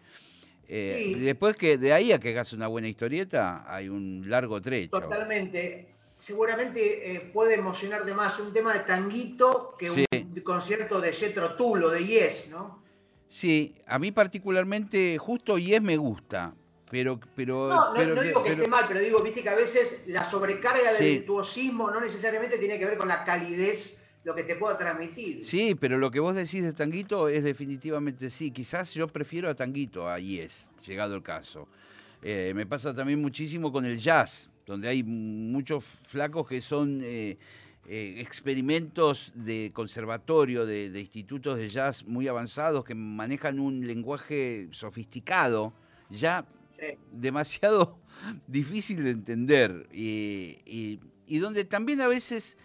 [0.67, 1.23] Eh, Sí.
[1.23, 4.91] Después que de ahí a que hagas una buena historieta, hay un largo trecho.
[4.99, 5.88] Totalmente.
[6.17, 10.05] Seguramente eh, puede emocionarte más un tema de tanguito que Sí.
[10.12, 12.84] un concierto de Jetro Tull o de Yes, ¿no?
[13.29, 16.53] Sí, a mí particularmente justo Yes me gusta,
[16.91, 17.19] pero...
[17.36, 19.55] pero, No, no, pero, no digo que pero- esté mal, pero digo, viste que a
[19.55, 21.10] veces la sobrecarga del Sí.
[21.19, 23.98] virtuosismo no necesariamente tiene que ver con la calidez,
[24.30, 25.44] lo que te pueda transmitir.
[25.46, 28.52] Sí, pero lo que vos decís de Tanguito es definitivamente sí.
[28.52, 31.68] Quizás yo prefiero a Tanguito, a Yes, llegado el caso.
[32.22, 37.38] Eh, me pasa también muchísimo con el jazz, donde hay muchos flacos que son eh,
[37.88, 44.68] eh, experimentos de conservatorio, de, de institutos de jazz muy avanzados, que manejan un lenguaje
[44.72, 45.74] sofisticado,
[46.10, 46.46] ya
[46.80, 46.96] Sí.
[47.12, 47.98] demasiado
[48.48, 52.58] difícil de entender y, y- y donde también a veces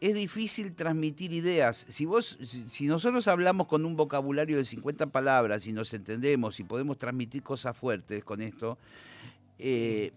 [0.00, 1.86] es difícil transmitir ideas.
[1.88, 2.38] Si vos,
[2.70, 7.42] si, nosotros hablamos con un vocabulario de 50 palabras y nos entendemos y podemos transmitir
[7.42, 8.78] cosas fuertes con esto,
[9.58, 10.12] eh,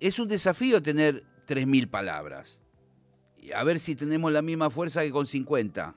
[0.00, 2.60] es un desafío tener 3.000 palabras.
[3.54, 5.94] A ver si tenemos la misma fuerza que con 50.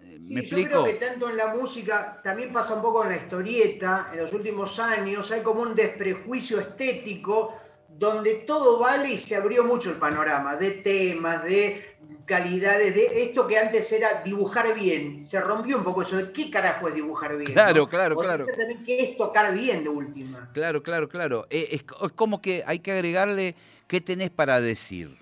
[0.00, 0.82] Eh, Sí, ¿Me yo explico?
[0.82, 4.32] creo que tanto en la música, también pasa un poco en la historieta, en los
[4.32, 7.54] últimos años, hay como un desprejuicio estético
[7.98, 11.95] donde todo vale y se abrió mucho el panorama de temas, de
[12.26, 15.24] calidades, de esto que antes era dibujar bien.
[15.24, 17.52] Se rompió un poco eso de qué carajo es dibujar bien.
[17.52, 17.88] Claro, ¿no?
[17.88, 18.44] claro, claro.
[18.46, 20.50] también qué es tocar bien de última.
[20.52, 21.46] Claro, claro, claro.
[21.50, 23.54] Eh, Es, co- es como que hay que agregarle
[23.86, 25.16] qué tenés para decir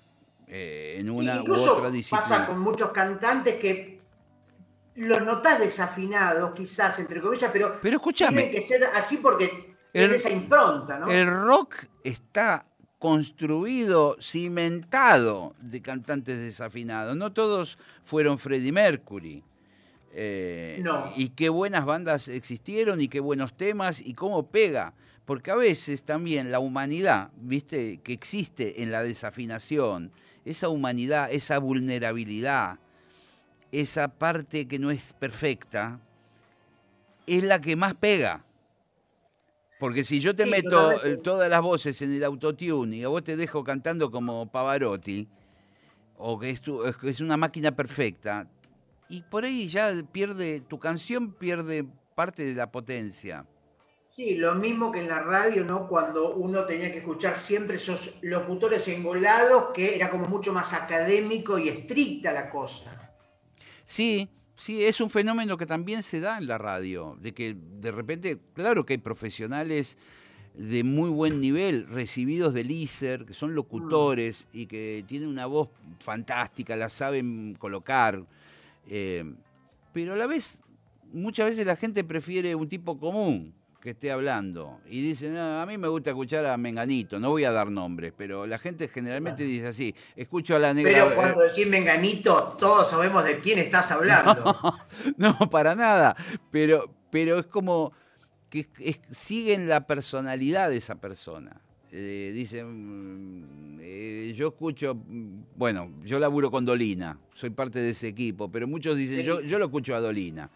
[0.48, 2.20] eh, en Sí, una u incluso otra disciplina.
[2.22, 4.00] pasa con muchos cantantes que
[4.96, 10.04] los notás desafinados, quizás, entre comillas, pero Pero escúchame, tienen que ser así porque El-
[10.10, 11.10] es esa impronta, ¿no?
[11.10, 12.64] el rock está
[13.04, 17.14] construido, cimentado de cantantes desafinados.
[17.14, 19.42] No todos fueron Freddie Mercury.
[20.14, 21.12] Eh, No.
[21.14, 24.94] Y qué buenas bandas existieron y qué buenos temas y cómo pega.
[25.26, 30.10] Porque a veces también la humanidad, viste, que existe en la desafinación,
[30.46, 32.78] esa humanidad, esa vulnerabilidad,
[33.70, 36.00] esa parte que no es perfecta,
[37.26, 38.42] es la que más pega.
[39.78, 41.10] Porque si yo te Sí, meto totalmente.
[41.12, 45.28] eh, todas las voces en el autotune y a vos te dejo cantando como Pavarotti,
[46.16, 48.46] o que es, tu- es una máquina perfecta,
[49.08, 51.84] y por ahí ya pierde, tu canción pierde
[52.14, 53.44] parte de la potencia.
[54.08, 55.88] Sí, lo mismo que en la radio, ¿no?
[55.88, 61.58] Cuando uno tenía que escuchar siempre esos locutores engolados, que era como mucho más académico
[61.58, 63.10] y estricta la cosa.
[63.84, 67.90] Sí, sí, es un fenómeno que también se da en la radio, de que de
[67.90, 69.98] repente, claro que hay profesionales
[70.54, 75.68] de muy buen nivel, recibidos del ISER, que son locutores y que tienen una voz
[75.98, 78.24] fantástica, la saben colocar,
[78.88, 79.24] eh,
[79.92, 80.62] pero a la vez,
[81.12, 83.52] muchas veces la gente prefiere un tipo común
[83.84, 87.44] que esté hablando y dicen, "Ah, a mí me gusta escuchar a Menganito, no voy
[87.44, 89.50] a dar nombres, pero la gente generalmente Claro.
[89.52, 90.90] dice así, escucho a la negra...
[91.04, 94.56] Pero cuando decís Menganito, todos sabemos de quién estás hablando.
[95.18, 96.16] No, para nada.
[96.50, 97.92] Pero, pero es como
[98.48, 101.60] que es- siguen la personalidad de esa persona.
[101.92, 107.90] Eh, dicen, mm, eh, yo escucho, mm, bueno, yo laburo con Dolina, soy parte de
[107.90, 109.24] ese equipo, pero muchos dicen, Sí.
[109.24, 110.50] yo, yo lo escucho a Dolina.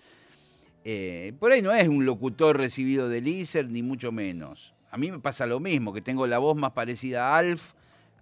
[0.90, 4.72] Eh, por ahí no es un locutor recibido del ISER, ni mucho menos.
[4.90, 7.74] A mí me pasa lo mismo, que tengo la voz más parecida a Alf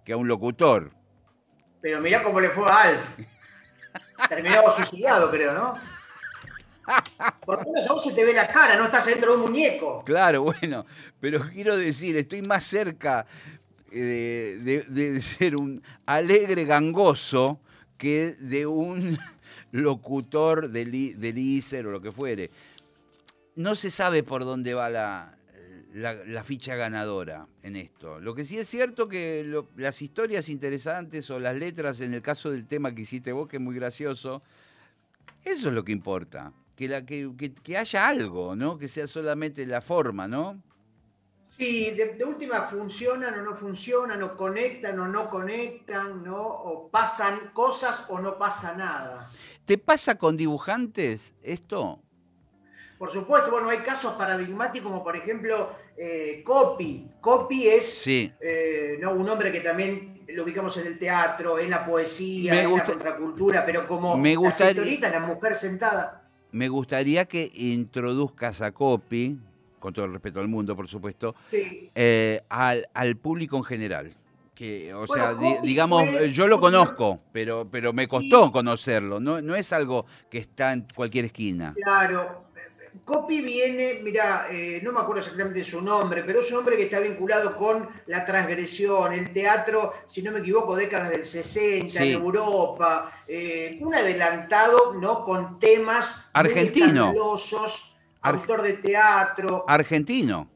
[0.03, 0.91] que a un locutor.
[1.79, 3.09] Pero mirá cómo le fue a Alf.
[4.27, 5.75] Terminó suicidado, creo, ¿no?
[7.45, 9.43] Por lo menos a vos se te ve la cara, no estás dentro de un
[9.49, 10.03] muñeco.
[10.05, 10.85] Claro, bueno,
[11.21, 13.25] pero quiero decir, estoy más cerca
[13.93, 17.61] eh, de, de- de ser un alegre gangoso
[17.97, 19.17] que de un
[19.71, 22.49] locutor del, del ISER o lo que fuere.
[23.55, 25.37] No se sabe por dónde va la,
[25.93, 28.19] la- ficha ganadora en esto.
[28.19, 32.51] Lo que sí es cierto que las historias interesantes o las letras, en el caso
[32.51, 34.43] del tema que hiciste vos, que es muy gracioso,
[35.43, 36.53] eso es lo que importa.
[36.75, 37.31] Que, la, que-
[37.63, 38.77] que haya algo, ¿no?
[38.77, 40.61] Que sea solamente la forma, ¿no?
[41.57, 46.37] Sí, de, de última funcionan o no funcionan, o conectan o no conectan, ¿no?
[46.37, 49.27] O pasan cosas o no pasa nada.
[49.65, 51.99] ¿Te pasa con dibujantes esto?
[52.99, 57.09] Por supuesto, bueno, hay casos paradigmáticos como por ejemplo eh, Copy.
[57.21, 58.31] Copy es Sí.
[58.39, 59.11] eh, ¿no?
[59.13, 62.87] un hombre que también lo ubicamos en el teatro, en la poesía, Me en gusta-
[62.87, 66.23] la contracultura, pero como me gustaría- historietas, la mujer sentada.
[66.51, 69.37] Me gustaría que introduzcas a Copy,
[69.79, 71.89] con todo el respeto al mundo, por supuesto, Sí.
[71.95, 74.15] eh, al, al público en general.
[74.55, 79.19] Que, o Bueno, sea, di- digamos, fue yo lo conozco, pero, pero me costó conocerlo.
[79.19, 81.75] No, no es algo que está en cualquier esquina.
[81.75, 82.47] Claro.
[83.05, 86.83] Copy viene, mira, eh, no me acuerdo exactamente su nombre, pero es un hombre que
[86.83, 92.11] está vinculado con la transgresión, el teatro, si no me equivoco, décadas del 60, en
[92.13, 95.23] Europa, eh, un adelantado, ¿no?
[95.23, 97.13] Con temas argentino,
[98.35, 99.63] autor de teatro.
[99.67, 100.49] Argentino.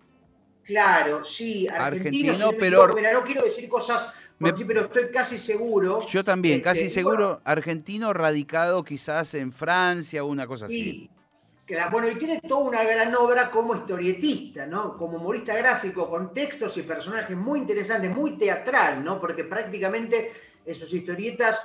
[0.63, 2.87] Claro, sí, argentino, pero...
[2.87, 4.13] no quiero decir cosas
[4.67, 6.05] pero estoy casi seguro.
[6.07, 11.09] Yo también, casi seguro, argentino radicado quizás en Francia o una cosa así.
[11.91, 14.97] bueno, y tiene toda una gran obra como historietista, ¿no?
[14.97, 19.19] Como humorista gráfico, con textos y personajes muy interesantes, muy teatral, ¿no?
[19.19, 20.33] Porque prácticamente
[20.65, 21.61] en sus historietas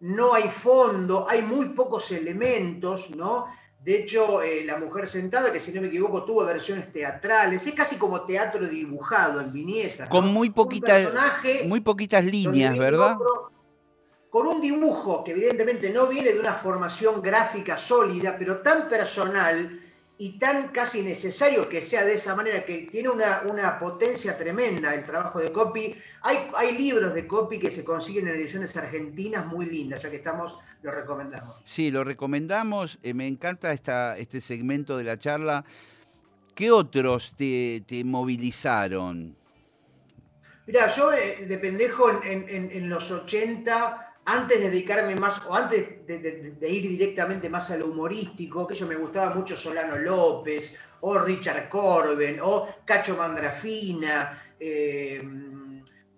[0.00, 3.46] no hay fondo, hay muy pocos elementos, ¿no?
[3.86, 7.72] De hecho, eh, La Mujer Sentada, que si no me equivoco tuvo versiones teatrales, es
[7.72, 10.08] casi como teatro dibujado en viñetas.
[10.08, 11.08] Con muy, poquitas,
[11.66, 13.16] muy poquitas líneas, ¿verdad?
[14.28, 19.80] con un dibujo que evidentemente no viene de una formación gráfica sólida, pero tan personal
[20.18, 24.94] y tan casi necesario que sea de esa manera, que tiene una, una potencia tremenda
[24.94, 25.94] el trabajo de copy.
[26.22, 30.16] Hay, hay, libros de copy que se consiguen en ediciones argentinas muy lindas, ya que
[30.16, 31.56] estamos, lo recomendamos.
[31.66, 32.98] Sí, lo recomendamos.
[33.02, 35.64] Eh, me encanta esta, este segmento de la charla.
[36.54, 39.36] ¿Qué otros te, te movilizaron?
[40.66, 45.54] Mira, yo eh, de pendejo en, en, en los 80 antes de dedicarme más, o
[45.54, 50.76] antes de, ir directamente más a lo humorístico, que yo me gustaba mucho Solano López,
[51.00, 55.22] o Richard Corben, o Cacho Mandrafina, eh,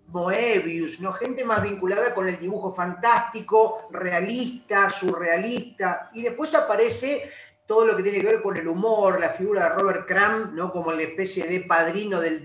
[0.07, 1.13] Moebius, ¿no?
[1.13, 7.29] gente más vinculada con el dibujo fantástico, realista, surrealista, y después aparece
[7.69, 10.71] todo lo que tiene que ver con el humor, la figura de Robert Crumb, ¿no?
[10.71, 12.41] como la especie de padrino de,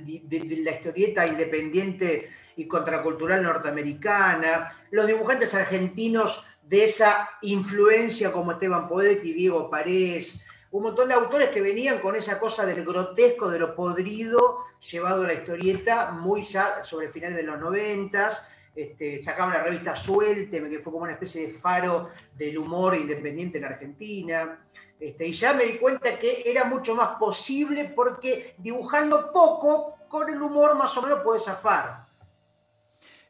[0.63, 9.33] la historieta independiente y contracultural norteamericana, los dibujantes argentinos de esa influencia como Esteban Poetti,
[9.33, 13.75] Diego Parés, un montón de autores que venían con esa cosa del grotesco, de lo
[13.75, 14.59] podrido,
[14.91, 18.47] llevado a la historieta muy ya sobre finales de los noventas,
[18.77, 23.59] este, sacaban la revista Suelte, que fue como una especie de faro del humor independiente
[23.59, 24.59] en Argentina.
[24.99, 30.31] Este, y ya me di cuenta que era mucho más posible porque dibujando poco, con
[30.31, 32.07] el humor más o menos puedes zafar.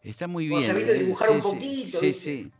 [0.02, 0.62] Está muy bien.
[0.62, 0.98] sabiendo ¿eh?
[0.98, 1.98] dibujar un poquito.
[1.98, 2.52] Sí, sí.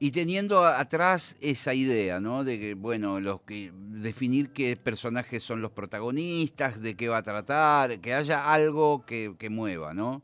[0.00, 2.42] Y teniendo atrás esa idea, ¿no?
[2.42, 7.22] De que, bueno, los que definir qué personajes son los protagonistas, de qué va a
[7.22, 10.22] tratar, que haya algo que, mueva, ¿no?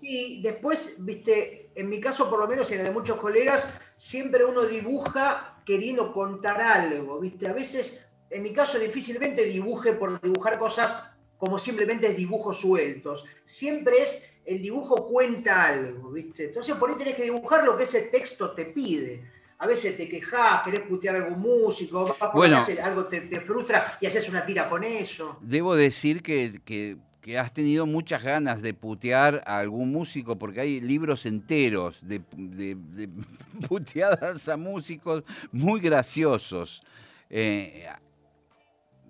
[0.00, 3.68] Y después, viste, en mi caso por lo menos y en el de muchos colegas,
[3.96, 7.48] siempre uno dibuja queriendo contar algo, viste.
[7.48, 13.24] A veces, en mi caso difícilmente dibuje por dibujar cosas como simplemente dibujos sueltos.
[13.44, 16.46] Siempre es el dibujo cuenta algo, ¿viste?
[16.46, 19.36] Entonces por ahí tenés que dibujar lo que ese texto te pide.
[19.58, 24.28] A veces te quejas, querés putear a algún músico, bueno, algo te, frustra y haces
[24.28, 25.38] una tira con eso.
[25.40, 26.98] Debo decir que,
[27.34, 32.20] has tenido muchas ganas de putear a algún músico, porque hay libros enteros de,
[33.68, 36.82] puteadas a músicos muy graciosos.
[37.28, 37.88] Eh,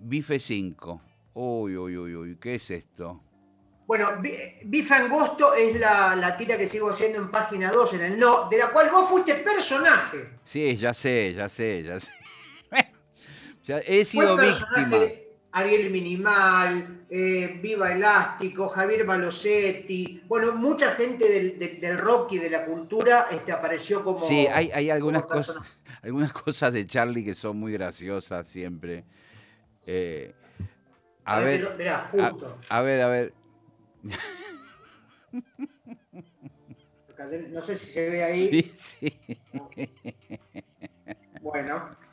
[0.01, 1.01] Bife 5.
[1.35, 3.21] Uy, uy, uy, uy, ¿qué es esto?
[3.87, 4.11] Bueno,
[4.64, 8.59] Bife Angosto es la, tira que sigo haciendo en página 2, en el no, de
[8.59, 10.31] la cual vos fuiste personaje.
[10.43, 12.11] Sí, ya sé, ya sé, ya sé.
[13.87, 15.26] he sido víctima.
[15.57, 22.66] Ariel Minimal, eh, Viva Elástico, Javier Malosetti, bueno, mucha gente del, rock y de la
[22.66, 24.18] cultura este, apareció como.
[24.18, 25.57] Sí, hay, algunas, cosas,
[26.02, 29.04] algunas cosas de Charlie que son muy graciosas siempre.
[29.86, 30.34] Eh,
[31.24, 31.66] a, ver,
[32.68, 33.32] a ver, a ver.
[37.48, 38.48] No sé si se ve ahí.
[38.48, 39.38] Sí, sí.
[41.40, 42.05] Bueno.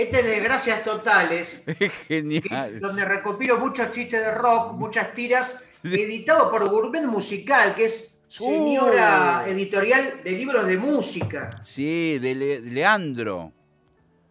[0.00, 1.62] Este es de Gracias Totales.
[2.08, 2.80] Genial.
[2.80, 9.44] donde recopilo muchos chistes de rock, muchas tiras, editado por Gourmet Musical, que es señora
[9.44, 9.50] uh.
[9.50, 11.60] editorial de libros de música.
[11.62, 13.52] Sí, de Leandro.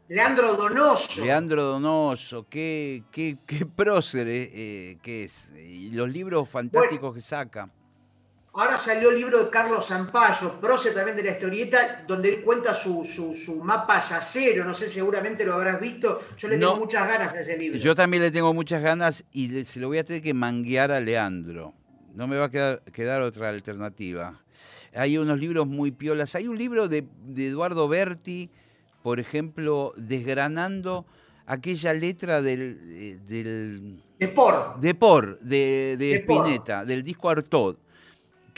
[0.08, 1.24] Leandro Donoso.
[1.24, 5.54] Leandro Donoso, qué, qué, qué prócer eh, eh, que es.
[5.56, 7.70] Y los libros fantásticos que saca.
[8.54, 12.74] Ahora salió el libro de Carlos Zampayo, prócer también de la historieta, donde él cuenta
[12.74, 14.66] su, su, mapa yacero.
[14.66, 16.22] No sé, seguramente lo habrás visto.
[16.38, 17.78] Yo le tengo muchas ganas a ese libro.
[17.80, 21.00] Yo también le tengo muchas ganas y se lo voy a tener que manguear a
[21.00, 21.74] Leandro.
[22.16, 24.42] No me va a quedar, quedar otra alternativa.
[24.96, 26.34] Hay unos libros muy piolas.
[26.36, 28.50] Hay un libro de, de Eduardo Berti
[29.02, 31.06] por ejemplo, desgranando
[31.46, 32.80] aquella letra del...
[32.84, 34.80] Eh, del de Por.
[34.80, 37.78] De Por, de, de, Spinetta, del disco Artaud,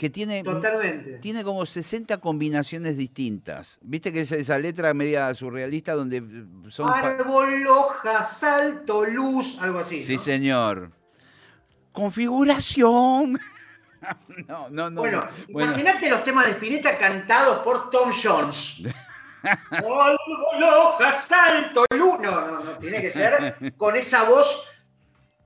[0.02, 1.18] que tiene, Totalmente.
[1.18, 3.78] tiene como 60 combinaciones distintas.
[3.82, 6.90] Viste que es esa letra media surrealista donde eh, son...
[6.90, 10.02] Árbol, hoja, salto, luz, algo así.
[10.02, 10.18] Sí, ¿no?
[10.20, 10.90] señor.
[11.92, 13.38] Configuración.
[14.48, 15.00] no, no, no.
[15.02, 18.82] Bueno, Bueno, imagínate los temas de Spinetta cantados por Tom Jones.
[19.44, 20.16] Árbol,
[20.64, 22.18] hoja, salto, luz.
[22.18, 24.68] No, no, no, tiene que ser con esa voz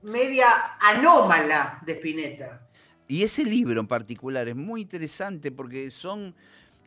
[0.01, 0.47] media
[0.79, 2.66] anómala de Spinetta.
[3.07, 6.35] Y ese libro en particular es muy interesante porque son,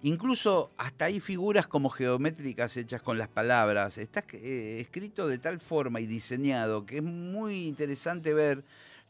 [0.02, 3.96] incluso hasta hay figuras como geométricas hechas con las palabras.
[3.96, 8.62] Está eh, escrito de tal forma y diseñado que es muy interesante ver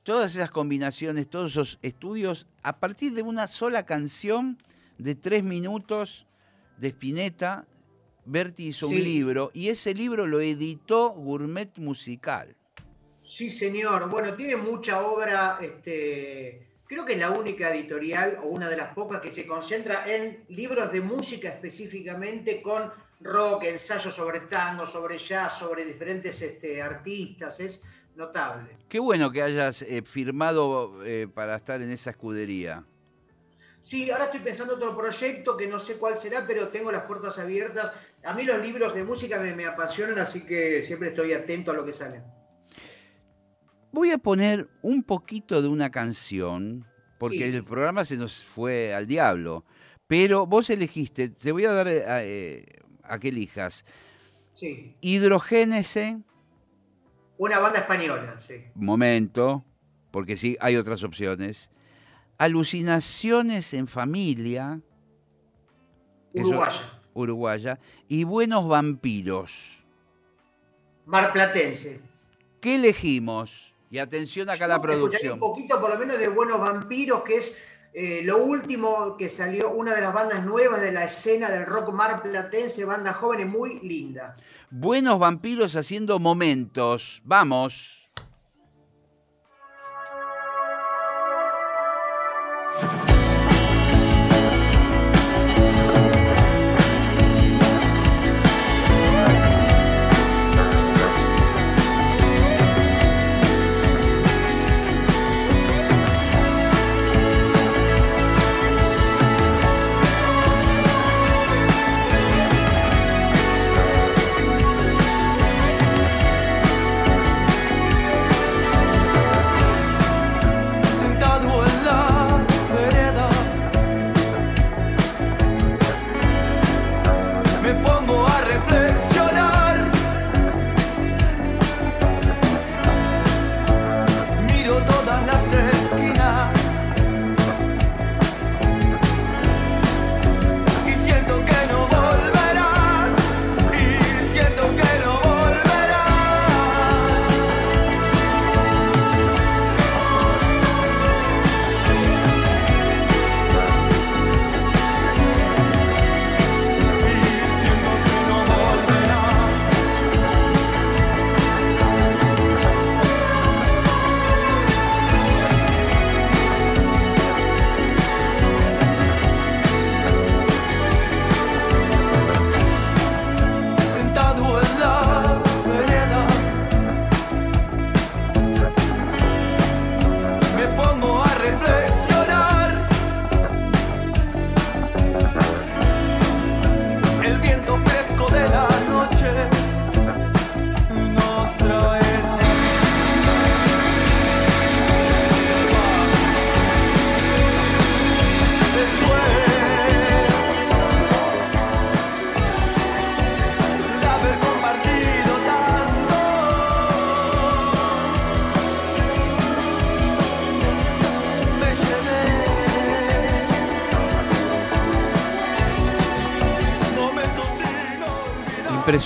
[0.04, 4.56] todas esas combinaciones, todos esos estudios a partir de una sola canción
[4.98, 6.26] de tres minutos
[6.78, 7.66] de Spinetta.
[8.24, 12.54] Berti hizo un libro y ese libro lo editó Gourmet Musical.
[13.24, 14.08] Sí, señor.
[14.08, 18.92] Bueno, tiene mucha obra, este, creo que es la única editorial o una de las
[18.94, 25.16] pocas que se concentra en libros de música específicamente con rock, ensayos sobre tango, sobre
[25.16, 27.60] jazz, sobre diferentes este, artistas.
[27.60, 27.80] Es
[28.16, 28.76] notable.
[28.88, 32.82] Qué bueno que hayas eh, firmado eh, para estar en esa escudería.
[33.80, 37.38] Sí, ahora estoy pensando otro proyecto que no sé cuál será, pero tengo las puertas
[37.38, 37.92] abiertas.
[38.24, 41.74] A mí los libros de música me, me apasionan, así que siempre estoy atento a
[41.74, 42.20] lo que sale.
[43.92, 46.86] Voy a poner un poquito de una canción,
[47.18, 47.56] porque Sí.
[47.56, 49.64] el programa se nos fue al diablo.
[50.06, 52.66] Pero vos elegiste, te voy a dar eh, a, eh,
[53.02, 53.84] a que elijas.
[54.52, 54.94] Sí.
[55.00, 56.20] Hidrogénese,
[57.38, 58.54] Una banda española, sí.
[58.74, 59.64] momento,
[60.10, 61.70] porque sí, hay otras opciones.
[62.38, 64.80] Alucinaciones en familia,
[66.34, 67.00] Eso- Uruguaya.
[67.14, 67.78] uruguaya,
[68.08, 69.82] y buenos vampiros.
[71.06, 72.00] Marplatense.
[72.60, 73.69] ¿Qué elegimos?
[73.90, 75.34] Y atención acá a la producción.
[75.34, 77.60] Un poquito, por lo menos, de Buenos Vampiros, que es
[77.92, 81.92] eh, lo último que salió, una de las bandas nuevas de la escena del rock
[81.92, 84.36] marplatense, banda joven y muy linda.
[84.70, 87.20] Buenos vampiros haciendo momentos.
[87.24, 88.08] Vamos.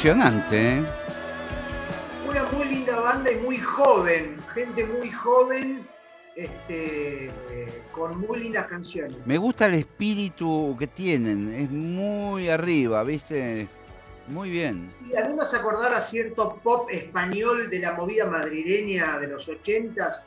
[0.05, 0.85] Impresionante, ¿eh?
[2.29, 5.89] Una muy linda banda y muy joven, gente muy joven,
[6.37, 9.17] este, eh, con muy lindas canciones.
[9.25, 11.49] Me gusta el espíritu que tienen.
[11.49, 13.67] Es muy arriba, ¿viste?
[14.29, 14.91] Muy bien.
[14.91, 19.29] Sí, a mí me hace acordar a cierto pop español de la movida madrileña de
[19.29, 20.27] los ochentas,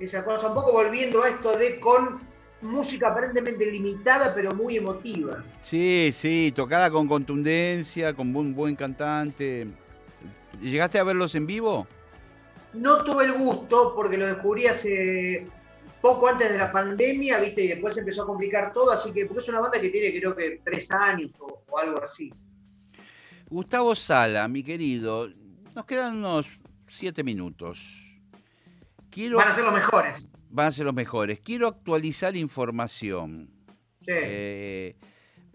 [0.00, 2.18] esa cosa, un poco volviendo a esto de con
[2.60, 5.44] música aparentemente limitada pero muy emotiva.
[5.62, 9.68] Sí, sí, tocada con contundencia, con un buen cantante.
[10.60, 11.86] ¿Llegaste a verlos en vivo?
[12.74, 15.46] No tuve el gusto porque lo descubrí hace
[16.00, 17.64] poco antes de la pandemia, ¿viste?
[17.64, 20.18] Y después se empezó a complicar todo, así que, porque es una banda que tiene
[20.18, 22.32] creo que tres años o, o algo así.
[23.48, 25.28] Gustavo Sala, mi querido,
[25.74, 26.46] nos quedan unos
[26.86, 27.78] siete minutos.
[29.10, 30.28] Quiero, Van a ser los mejores.
[30.50, 31.40] Van a ser los mejores.
[31.40, 33.50] Quiero actualizar información.
[34.00, 34.06] Sí.
[34.14, 34.96] Eh,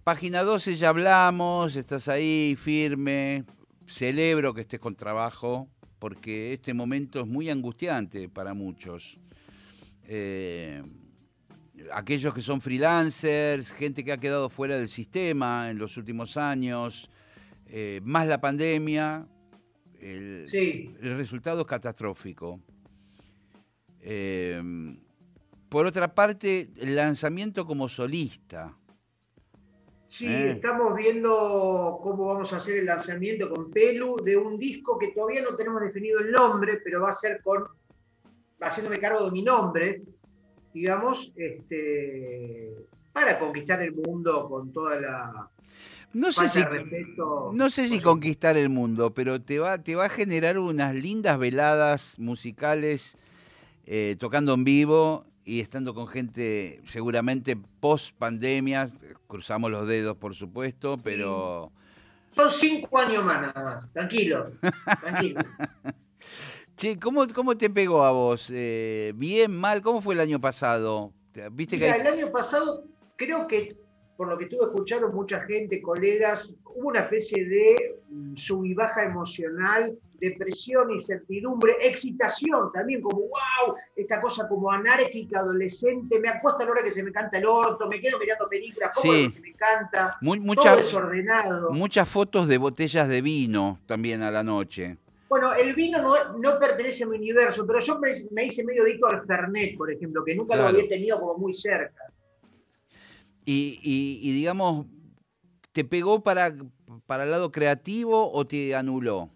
[0.03, 3.45] página 12 ya hablamos, estás ahí firme.
[3.87, 5.67] Celebro que estés con trabajo,
[5.99, 9.17] porque este momento es muy angustiante para muchos.
[10.05, 10.81] Eh,
[11.91, 17.09] aquellos que son freelancers, gente que ha quedado fuera del sistema en los últimos años,
[17.67, 19.27] eh, más la pandemia,
[19.99, 20.93] el, Sí.
[21.01, 22.59] el resultado es catastrófico.
[24.05, 24.61] Eh,
[25.69, 28.75] por otra parte, el lanzamiento como solista.
[30.05, 30.51] Sí, Eh.
[30.51, 35.41] estamos viendo cómo vamos a hacer el lanzamiento con Pelu de un disco que todavía
[35.41, 37.63] no tenemos definido el nombre, pero va a ser con,
[38.61, 40.03] haciéndome cargo de mi nombre,
[40.73, 42.75] digamos, este,
[43.11, 45.49] para conquistar el mundo con toda la
[46.13, 47.51] No sé falta si, de respeto.
[47.55, 51.39] no sé si conquistar el mundo, pero te va, te va a generar unas lindas
[51.39, 53.17] veladas musicales
[53.85, 58.89] eh, tocando en vivo y estando con gente seguramente post pandemia.
[59.27, 61.71] Cruzamos los dedos, por supuesto, pero...
[62.35, 64.51] Son cinco años más nada más, tranquilo,
[65.01, 65.41] tranquilo.
[66.75, 68.49] Che, ¿cómo, cómo te pegó a vos?
[68.51, 69.81] Eh, ¿Bien, mal?
[69.81, 71.13] ¿Cómo fue el año pasado?
[71.51, 73.77] ¿Viste que Mira, hay- el año pasado creo que,
[74.17, 78.73] por lo que estuve escuchando, mucha gente, colegas, hubo una especie de mm, sub y
[78.73, 86.61] baja emocional, depresión, incertidumbre, excitación también, como wow, esta cosa como anárquica, adolescente, me acuesto
[86.61, 89.29] a la hora que se me canta el orto, me quedo mirando películas, como Sí.
[89.29, 91.71] se me canta, mu- todo desordenado.
[91.71, 94.97] muchas fotos de botellas de vino también a la noche?
[95.29, 98.83] Bueno, el vino no, no pertenece a mi universo, pero yo me, me hice medio
[98.83, 100.71] adicto al Fernet, por ejemplo, que nunca Claro.
[100.71, 102.03] lo había tenido como muy cerca.
[103.45, 104.85] Y, y- y, digamos,
[105.71, 106.55] ¿te pegó para,
[107.07, 109.29] para el lado creativo o te anuló?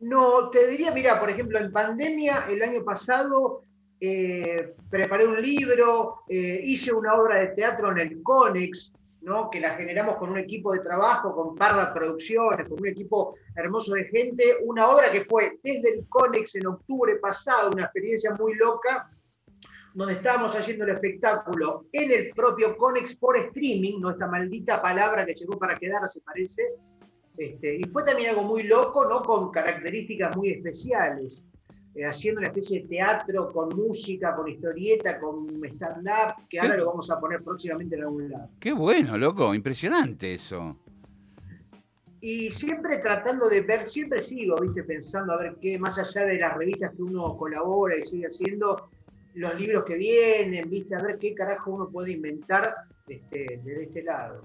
[0.00, 3.62] No, te diría, mira, por ejemplo, en pandemia el año pasado
[3.98, 8.92] eh, preparé un libro, eh, hice una obra de teatro en el Conex,
[9.22, 9.50] ¿no?
[9.50, 13.94] que la generamos con un equipo de trabajo, con Parda Producciones, con un equipo hermoso
[13.94, 18.54] de gente, una obra que fue desde el Conex en octubre pasado, una experiencia muy
[18.54, 19.10] loca,
[19.94, 24.10] donde estábamos haciendo el espectáculo en el propio Conex por streaming, ¿no?
[24.10, 26.62] esta maldita palabra que llegó para quedarse, parece,
[27.38, 29.22] este, y fue también algo muy loco, ¿no?
[29.22, 31.44] Con características muy especiales.
[31.96, 36.86] eh, haciendo una especie de teatro con música, con historieta, con stand-up, que ahora lo
[36.86, 38.50] vamos a poner próximamente en algún lado.
[38.60, 40.76] Qué bueno, loco, impresionante eso.
[42.20, 46.38] Y siempre tratando de ver, siempre sigo, viste, pensando a ver qué, más allá de
[46.38, 48.90] las revistas que uno colabora y sigue haciendo,
[49.34, 52.74] los libros que vienen, viste, a ver qué carajo uno puede inventar
[53.08, 54.42] este, desde este lado.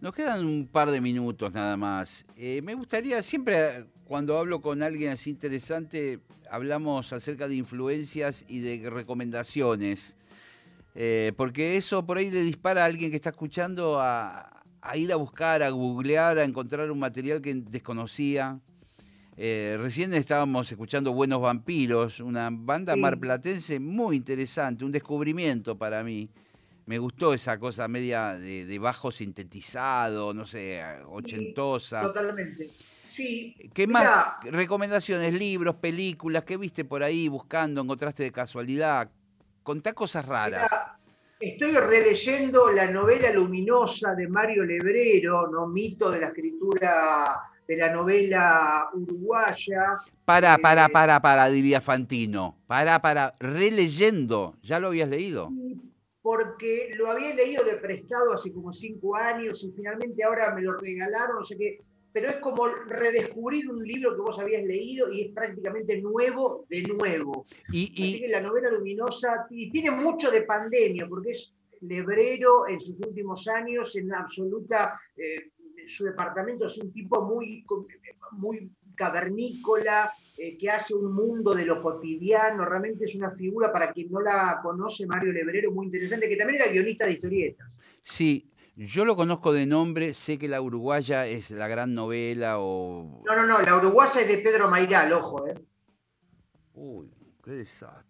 [0.00, 2.24] Nos quedan un par de minutos nada más.
[2.36, 6.20] Eh, me gustaría, siempre cuando hablo con alguien así interesante,
[6.50, 10.16] hablamos acerca de influencias y de recomendaciones.
[10.94, 15.12] Eh, porque eso por ahí le dispara a alguien que está escuchando a, a ir
[15.12, 18.60] a buscar, a googlear, a encontrar un material que desconocía.
[19.36, 23.00] Eh, recién estábamos escuchando Buenos Vampiros, una banda Sí.
[23.00, 26.28] marplatense muy interesante, un descubrimiento para mí.
[26.88, 32.00] Me gustó esa cosa media de, de bajo sintetizado, no sé, ochentosa.
[32.00, 32.70] Totalmente.
[33.04, 33.54] Sí.
[33.74, 34.52] ¿Qué Mirá, más?
[34.54, 39.10] Recomendaciones, libros, películas, ¿qué viste por ahí buscando, encontraste de casualidad?
[39.62, 40.62] Contá cosas raras.
[40.62, 40.98] Mirá,
[41.38, 45.66] Estoy releyendo la novela luminosa de Mario Lebrero, ¿no?
[45.68, 49.98] mito de la escritura de la novela uruguaya.
[50.24, 52.56] Para, para, eh, para, para, diría Fantino.
[52.66, 54.56] Para, para, releyendo.
[54.62, 55.52] ¿Ya lo habías leído?
[56.28, 60.76] Porque lo había leído de prestado hace como cinco años y finalmente ahora me lo
[60.76, 61.80] regalaron, no sé qué.
[62.12, 66.82] Pero es como redescubrir un libro que vos habías leído y es prácticamente nuevo de
[66.82, 67.46] nuevo.
[67.72, 72.68] Y, Así y que la novela luminosa y tiene mucho de pandemia, porque es Lebrero
[72.68, 75.52] en sus últimos años, en absoluta, eh,
[75.86, 77.64] su departamento es un tipo muy,
[78.32, 83.92] muy cavernícola, eh, que hace un mundo de lo cotidiano, realmente es una figura, para
[83.92, 87.76] quien no la conoce, Mario Lebrero, muy interesante, que también era guionista de historietas.
[88.02, 93.24] sí, yo lo conozco de nombre, sé que la uruguaya es la gran novela o...
[93.26, 95.54] No, no, no, la uruguaya es de Pedro Mairal, ojo, ¿eh?
[96.74, 97.10] Uy,
[97.42, 98.07] qué desastre.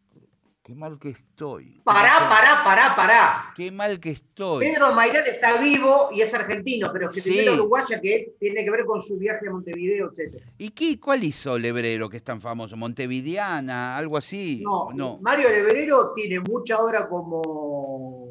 [0.68, 1.80] Qué mal que estoy.
[1.82, 3.52] Pará, pará, pará, pará.
[3.56, 4.66] Qué mal que estoy.
[4.66, 7.48] Pedro Mayrán está vivo y es argentino, pero es que Sí.
[7.48, 10.42] uruguaya que tiene que ver con su viaje a Montevideo, etc.
[10.58, 12.76] ¿Y qué, cuál hizo Lebrero que es tan famoso?
[12.76, 13.96] ¿Montevideana?
[13.96, 14.60] ¿Algo así?
[14.62, 15.18] No, no.
[15.22, 18.28] Mario Lebrero tiene mucha obra como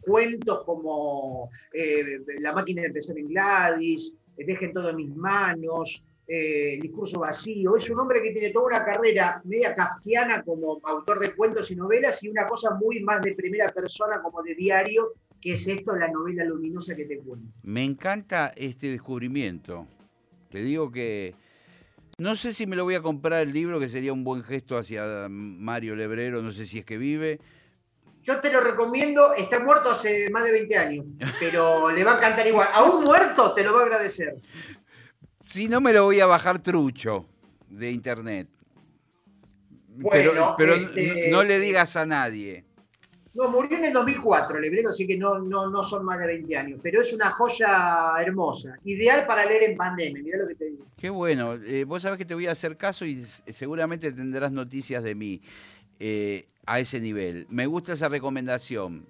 [0.00, 6.78] cuentos como eh, La máquina de pensar en Gladys, Dejen todo en mis manos, eh,
[6.80, 7.76] discurso vacío.
[7.76, 11.76] Es un hombre que tiene toda una carrera media kafkiana como autor de cuentos y
[11.76, 15.94] novelas y una cosa muy más de primera persona como de diario, que es esto,
[15.94, 17.46] la novela luminosa que te cuento.
[17.62, 19.86] Me encanta este descubrimiento.
[20.48, 21.34] Te digo que
[22.16, 24.78] no sé si me lo voy a comprar el libro, que sería un buen gesto
[24.78, 27.40] hacia Mario Lebrero, no sé si es que vive.
[28.22, 31.06] Yo te lo recomiendo, está muerto hace más de 20 años,
[31.38, 32.68] pero le va a encantar igual.
[32.72, 34.36] Aún muerto te lo va a agradecer.
[35.54, 37.26] Si no, me lo voy a bajar trucho
[37.68, 38.48] de internet.
[40.10, 42.64] pero Bueno, pero este- no, no le digas a nadie.
[43.34, 46.56] No, murió en el 2004, Lebrero, así que no, no, no son más de 20
[46.56, 50.64] años, pero es una joya hermosa, ideal para leer en pandemia, mirá lo que te
[50.70, 50.86] digo.
[50.96, 51.54] Qué bueno.
[51.54, 55.40] Eh, vos sabés que te voy a hacer caso y seguramente tendrás noticias de mí
[56.00, 57.46] eh, a ese nivel.
[57.48, 59.06] Me gusta esa recomendación.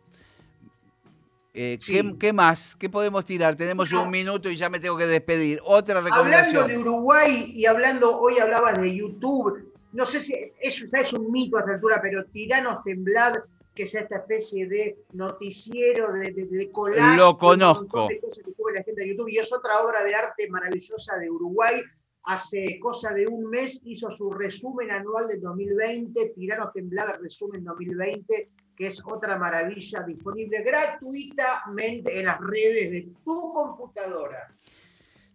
[1.57, 1.93] Eh, Sí.
[1.93, 2.75] ¿qué, qué más?
[2.75, 3.55] ¿Qué podemos tirar?
[3.55, 4.03] Tenemos No.
[4.03, 5.61] un minuto y ya me tengo que despedir.
[5.65, 6.67] Otra Hablando recomendación.
[6.69, 11.31] de Uruguay y hablando, hoy hablabas de YouTube, no sé si es, ya es un
[11.31, 13.35] mito a esta altura, pero Tiranos Temblad,
[13.73, 18.09] que es esta especie de noticiero, de, de, de collage, Lo de conozco.
[18.09, 21.17] de cosas que sube la gente a YouTube, y es otra obra de arte maravillosa
[21.19, 21.81] de Uruguay.
[22.25, 28.49] Hace cosa de un mes hizo su resumen anual del 2020, Tiranos Temblad Resumen 2020,
[28.77, 34.53] que es otra maravilla disponible gratuitamente en las redes de tu computadora.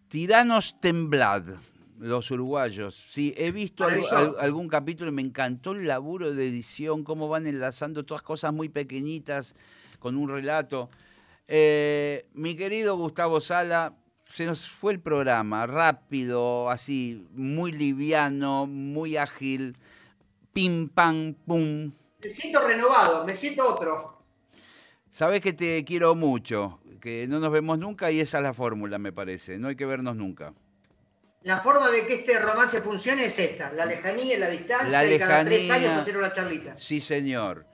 [0.08, 1.44] Tiranos Temblad,
[2.00, 2.96] los uruguayos.
[3.10, 4.40] Sí, he visto algo- Maravilloso.
[4.40, 8.54] al- algún capítulo y me encantó el laburo de edición, cómo van enlazando todas cosas
[8.54, 9.56] muy pequeñitas
[10.00, 10.90] con un relato.
[11.48, 13.94] Eh, mi querido Gustavo Sala,
[14.26, 19.76] se nos fue el programa, rápido, así, muy liviano, muy ágil,
[20.54, 21.92] pim, pam, pum.
[22.24, 24.18] Me siento renovado, me siento otro.
[25.10, 28.98] Sabes que te quiero mucho, que no nos vemos nunca y esa es la fórmula,
[29.00, 29.58] me parece.
[29.58, 30.54] No hay que vernos nunca.
[31.44, 35.18] La forma de que este romance funcione es esta, la lejanía, la distancia, La y
[35.18, 35.92] cada tres lejanía.
[35.92, 36.78] años hacer una charlita.
[36.78, 37.66] Sí, señor.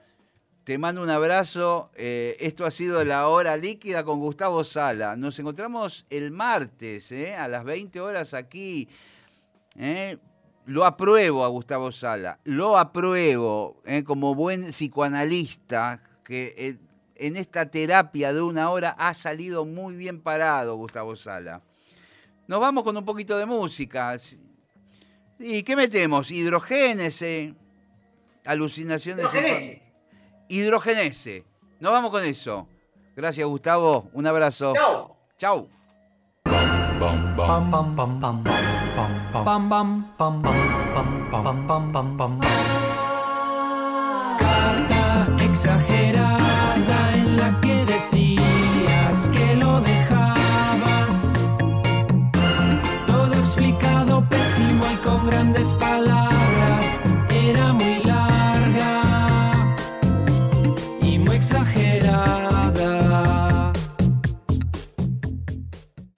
[0.62, 1.90] Te mando un abrazo.
[1.94, 5.16] Eh, esto ha sido la hora líquida con Gustavo Sala.
[5.16, 7.34] Nos encontramos el martes ¿eh?
[7.34, 8.88] a las 20 horas aquí.
[9.76, 10.18] ¿eh?
[10.66, 12.38] Lo apruebo a Gustavo Sala.
[12.44, 14.02] Lo apruebo ¿eh?
[14.04, 16.76] como buen psicoanalista que eh,
[17.14, 21.62] en esta terapia de una hora ha salido muy bien parado Gustavo Sala.
[22.48, 24.16] Nos vamos con un poquito de música.
[25.38, 26.30] ¿Y qué metemos?
[26.30, 27.54] Hidrogénese,
[28.44, 29.26] alucinaciones.
[29.26, 29.82] Hidrogenese.
[30.48, 31.44] Hidrogenese.
[31.78, 32.68] Nos vamos con eso.
[33.14, 34.10] Gracias, Gustavo.
[34.12, 34.74] Un abrazo.
[34.74, 35.16] Chau.
[35.38, 35.68] Chau.
[36.44, 38.44] Pam pam pam
[38.96, 39.68] pam
[44.38, 46.45] Carta exagerada.